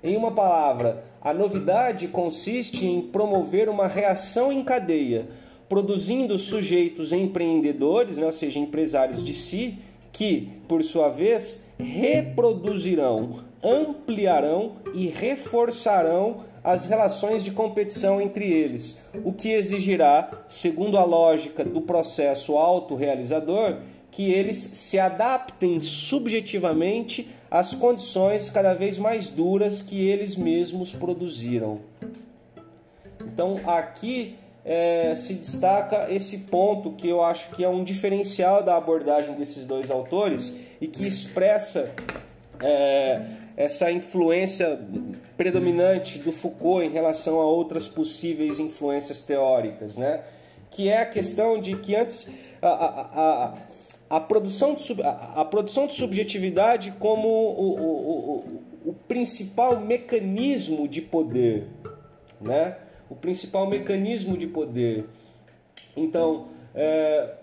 [0.00, 5.26] Em uma palavra, a novidade consiste em promover uma reação em cadeia,
[5.68, 9.78] produzindo sujeitos empreendedores, né, ou seja, empresários de si,
[10.18, 19.32] que, por sua vez, reproduzirão, ampliarão e reforçarão as relações de competição entre eles, o
[19.32, 23.78] que exigirá, segundo a lógica do processo autorrealizador,
[24.10, 31.78] que eles se adaptem subjetivamente às condições cada vez mais duras que eles mesmos produziram.
[33.20, 34.34] Então aqui
[34.68, 39.64] é, se destaca esse ponto que eu acho que é um diferencial da abordagem desses
[39.64, 41.90] dois autores e que expressa
[42.60, 43.22] é,
[43.56, 44.78] essa influência
[45.38, 50.20] predominante do Foucault em relação a outras possíveis influências teóricas, né?
[50.70, 52.28] Que é a questão de que antes
[52.60, 53.54] a, a, a,
[54.10, 59.80] a produção de sub, a, a produção de subjetividade como o, o, o, o principal
[59.80, 61.68] mecanismo de poder,
[62.38, 62.76] né?
[63.08, 65.06] O principal mecanismo de poder.
[65.96, 67.34] Então, é,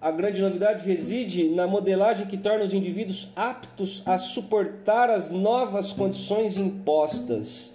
[0.00, 5.92] a grande novidade reside na modelagem que torna os indivíduos aptos a suportar as novas
[5.92, 7.72] condições impostas.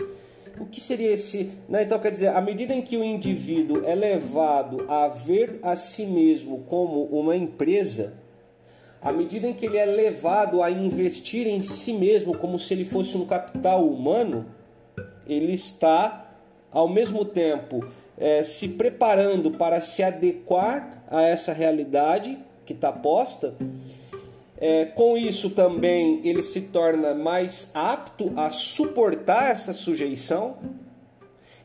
[0.59, 1.51] O que seria esse?
[1.69, 1.83] Né?
[1.83, 6.05] Então, quer dizer, à medida em que o indivíduo é levado a ver a si
[6.05, 8.15] mesmo como uma empresa,
[9.01, 12.83] à medida em que ele é levado a investir em si mesmo como se ele
[12.83, 14.47] fosse um capital humano,
[15.25, 16.26] ele está,
[16.77, 17.83] ao mesmo tempo,
[18.15, 23.55] é, se preparando para se adequar a essa realidade que está posta.
[24.59, 30.57] É, com isso também ele se torna mais apto a suportar essa sujeição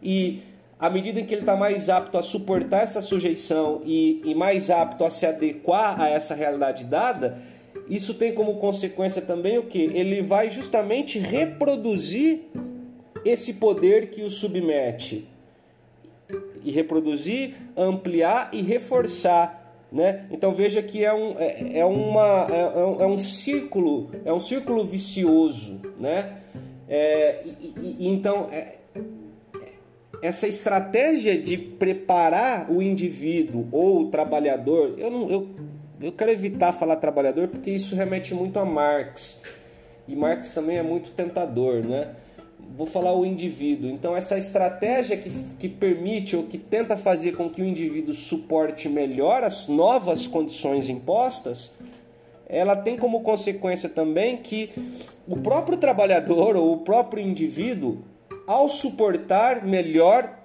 [0.03, 0.41] e
[0.81, 4.71] à medida em que ele está mais apto a suportar essa sujeição e, e mais
[4.71, 7.37] apto a se adequar a essa realidade dada,
[7.87, 9.79] isso tem como consequência também o que?
[9.79, 12.45] Ele vai justamente reproduzir
[13.25, 15.29] esse poder que o submete
[16.65, 19.61] e reproduzir, ampliar e reforçar.
[19.91, 20.25] Né?
[20.31, 22.61] Então veja que é um, é, é uma, é,
[23.03, 25.83] é um- é círculo, é um círculo vicioso.
[26.01, 26.39] Né?
[26.89, 28.79] É, e, e- então é-
[30.23, 35.49] essa estratégia de preparar o indivíduo ou o trabalhador, eu, não, eu,
[36.01, 39.43] eu quero evitar falar trabalhador porque isso remete muito a Marx.
[40.09, 42.15] E Marx também é muito tentador, né?
[42.77, 43.91] Vou falar o indivíduo.
[43.91, 48.89] Então, essa estratégia que, que permite ou que tenta fazer com que o indivíduo suporte
[48.89, 51.75] melhor as novas condições impostas,
[52.47, 54.71] ela tem como consequência também que
[55.29, 57.99] o próprio trabalhador ou o próprio indivíduo,
[58.47, 60.39] ao suportar melhor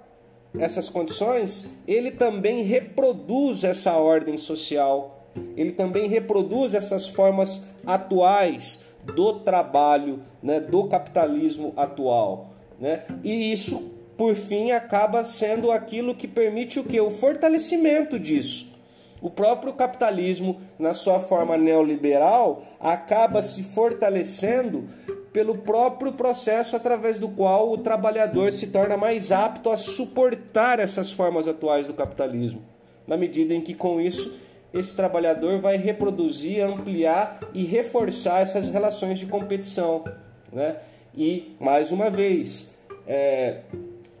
[0.58, 5.26] essas condições, ele também reproduz essa ordem social,
[5.56, 13.04] ele também reproduz essas formas atuais do trabalho, né, do capitalismo atual, né?
[13.24, 18.76] E isso, por fim, acaba sendo aquilo que permite o que o fortalecimento disso.
[19.20, 24.84] O próprio capitalismo, na sua forma neoliberal, acaba se fortalecendo
[25.32, 31.10] pelo próprio processo através do qual o trabalhador se torna mais apto a suportar essas
[31.10, 32.62] formas atuais do capitalismo.
[33.08, 34.38] na medida em que com isso
[34.72, 40.04] esse trabalhador vai reproduzir, ampliar e reforçar essas relações de competição.
[40.52, 40.76] Né?
[41.16, 43.62] E, mais uma vez, é,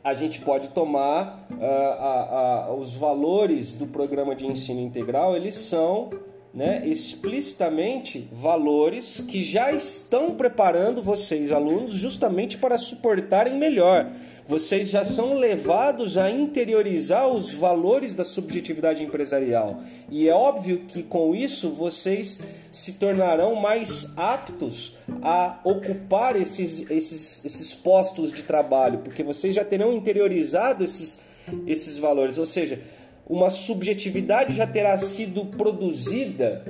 [0.02, 6.10] a gente pode tomar uh, os valores do programa de ensino integral, eles são
[6.52, 14.10] né, explicitamente valores que já estão preparando vocês, alunos, justamente para suportarem melhor
[14.48, 19.82] vocês já são levados a interiorizar os valores da subjetividade empresarial.
[20.10, 22.40] E é óbvio que com isso vocês
[22.72, 29.62] se tornarão mais aptos a ocupar esses, esses, esses postos de trabalho, porque vocês já
[29.62, 31.18] terão interiorizado esses,
[31.66, 32.38] esses valores.
[32.38, 32.80] Ou seja,
[33.28, 36.64] uma subjetividade já terá sido produzida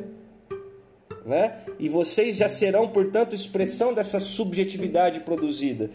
[1.29, 1.59] né?
[1.79, 5.91] E vocês já serão, portanto, expressão dessa subjetividade produzida.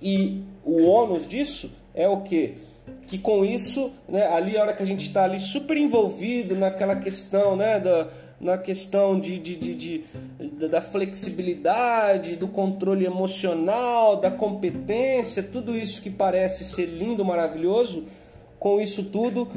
[0.00, 2.54] E o ônus disso é o que?
[3.06, 6.96] Que com isso, né, ali a hora que a gente está ali super envolvido naquela
[6.96, 8.08] questão, né, da,
[8.40, 10.04] na questão de, de, de, de,
[10.68, 18.04] da flexibilidade, do controle emocional, da competência, tudo isso que parece ser lindo, maravilhoso,
[18.58, 19.48] com isso tudo,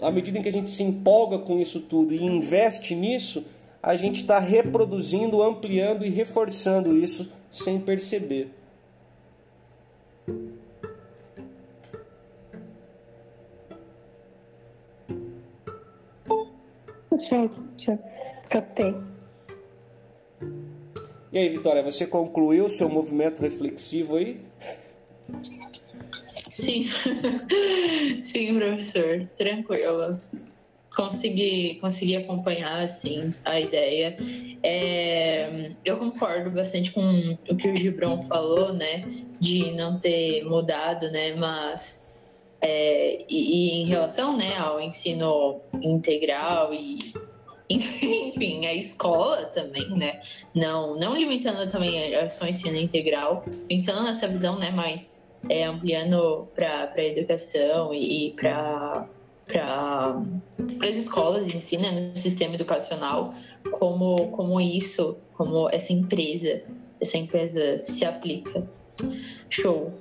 [0.00, 3.46] à medida em que a gente se empolga com isso tudo e investe nisso,
[3.82, 8.50] a gente está reproduzindo, ampliando e reforçando isso sem perceber.
[18.54, 18.94] Captei.
[21.32, 24.40] E aí, Vitória, você concluiu o seu movimento reflexivo aí?
[26.24, 26.84] Sim,
[28.22, 30.20] sim, professor, tranquilo.
[30.94, 34.16] Consegui, consegui acompanhar assim a ideia.
[34.62, 39.04] É, eu concordo bastante com o que o Gibron falou, né,
[39.40, 42.12] de não ter mudado, né, mas
[42.60, 46.98] é, e, e, em relação né, ao ensino integral e
[47.68, 50.20] enfim, a escola também, né?
[50.54, 56.48] Não, não limitando também a só ensino integral, pensando nessa visão, né, mais é, ampliando
[56.54, 59.08] para a educação e, e para
[59.46, 60.22] para
[60.88, 63.34] as escolas de ensino, né, no sistema educacional,
[63.70, 66.62] como, como isso, como essa empresa,
[67.00, 68.66] essa empresa se aplica.
[69.50, 69.92] Show.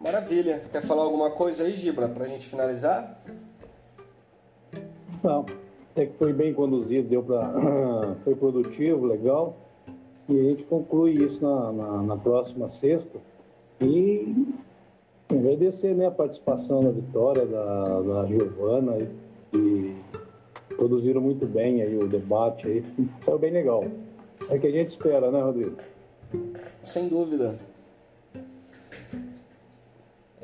[0.00, 0.62] Maravilha.
[0.70, 3.20] Quer falar alguma coisa aí, Gibra, para a gente finalizar?
[5.22, 5.46] Não,
[5.90, 9.56] até que foi bem conduzido, deu para foi produtivo, legal.
[10.28, 13.18] E a gente conclui isso na, na, na próxima sexta.
[13.80, 14.34] E
[15.38, 18.98] agradecer né, a participação da Vitória, da, da Giovana,
[19.52, 19.96] e, e
[20.76, 22.84] produziram muito bem aí o debate aí.
[23.22, 23.84] Foi bem legal.
[24.48, 25.76] É o que a gente espera, né, Rodrigo?
[26.82, 27.54] Sem dúvida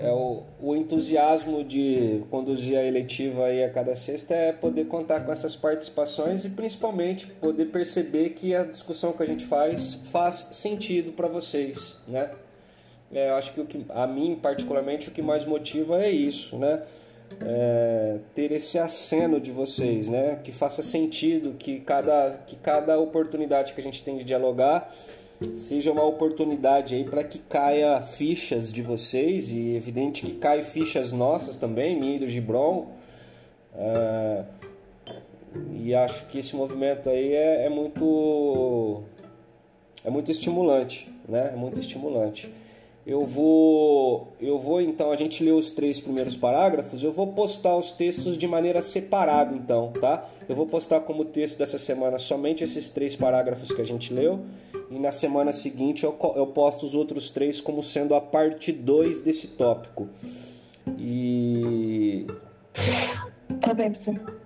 [0.01, 5.21] é o, o entusiasmo de conduzir a eletiva aí a cada sexta é poder contar
[5.21, 10.49] com essas participações e principalmente poder perceber que a discussão que a gente faz faz
[10.53, 12.31] sentido para vocês, né?
[13.13, 16.83] É, acho que, o que a mim particularmente o que mais motiva é isso, né?
[17.41, 20.39] É, ter esse aceno de vocês, né?
[20.43, 24.93] Que faça sentido, que cada, que cada oportunidade que a gente tem de dialogar
[25.57, 31.13] seja uma oportunidade aí para que caia fichas de vocês e evidente que cai fichas
[31.13, 32.93] nossas também, minha e do Gibron.
[33.75, 34.45] Uh,
[35.73, 39.03] e acho que esse movimento aí é, é, muito
[40.05, 41.51] é muito estimulante, né?
[41.53, 42.53] É muito estimulante.
[43.11, 47.77] Eu vou eu vou então a gente leu os três primeiros parágrafos, eu vou postar
[47.77, 50.29] os textos de maneira separada então, tá?
[50.49, 54.39] Eu vou postar como texto dessa semana somente esses três parágrafos que a gente leu
[54.89, 59.23] e na semana seguinte eu, eu posto os outros três como sendo a parte 2
[59.23, 60.09] desse tópico.
[60.97, 62.29] E.
[63.61, 64.41] Tá bem, professor.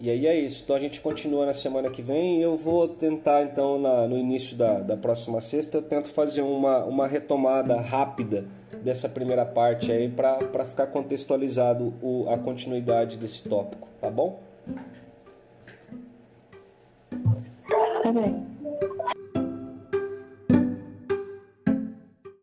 [0.00, 0.62] E aí é isso.
[0.64, 2.40] Então a gente continua na semana que vem.
[2.40, 6.84] Eu vou tentar, então, na, no início da, da próxima sexta, eu tento fazer uma,
[6.84, 8.46] uma retomada rápida
[8.82, 14.40] dessa primeira parte aí para ficar contextualizado o, a continuidade desse tópico, tá bom?
[18.02, 18.49] Tá bem.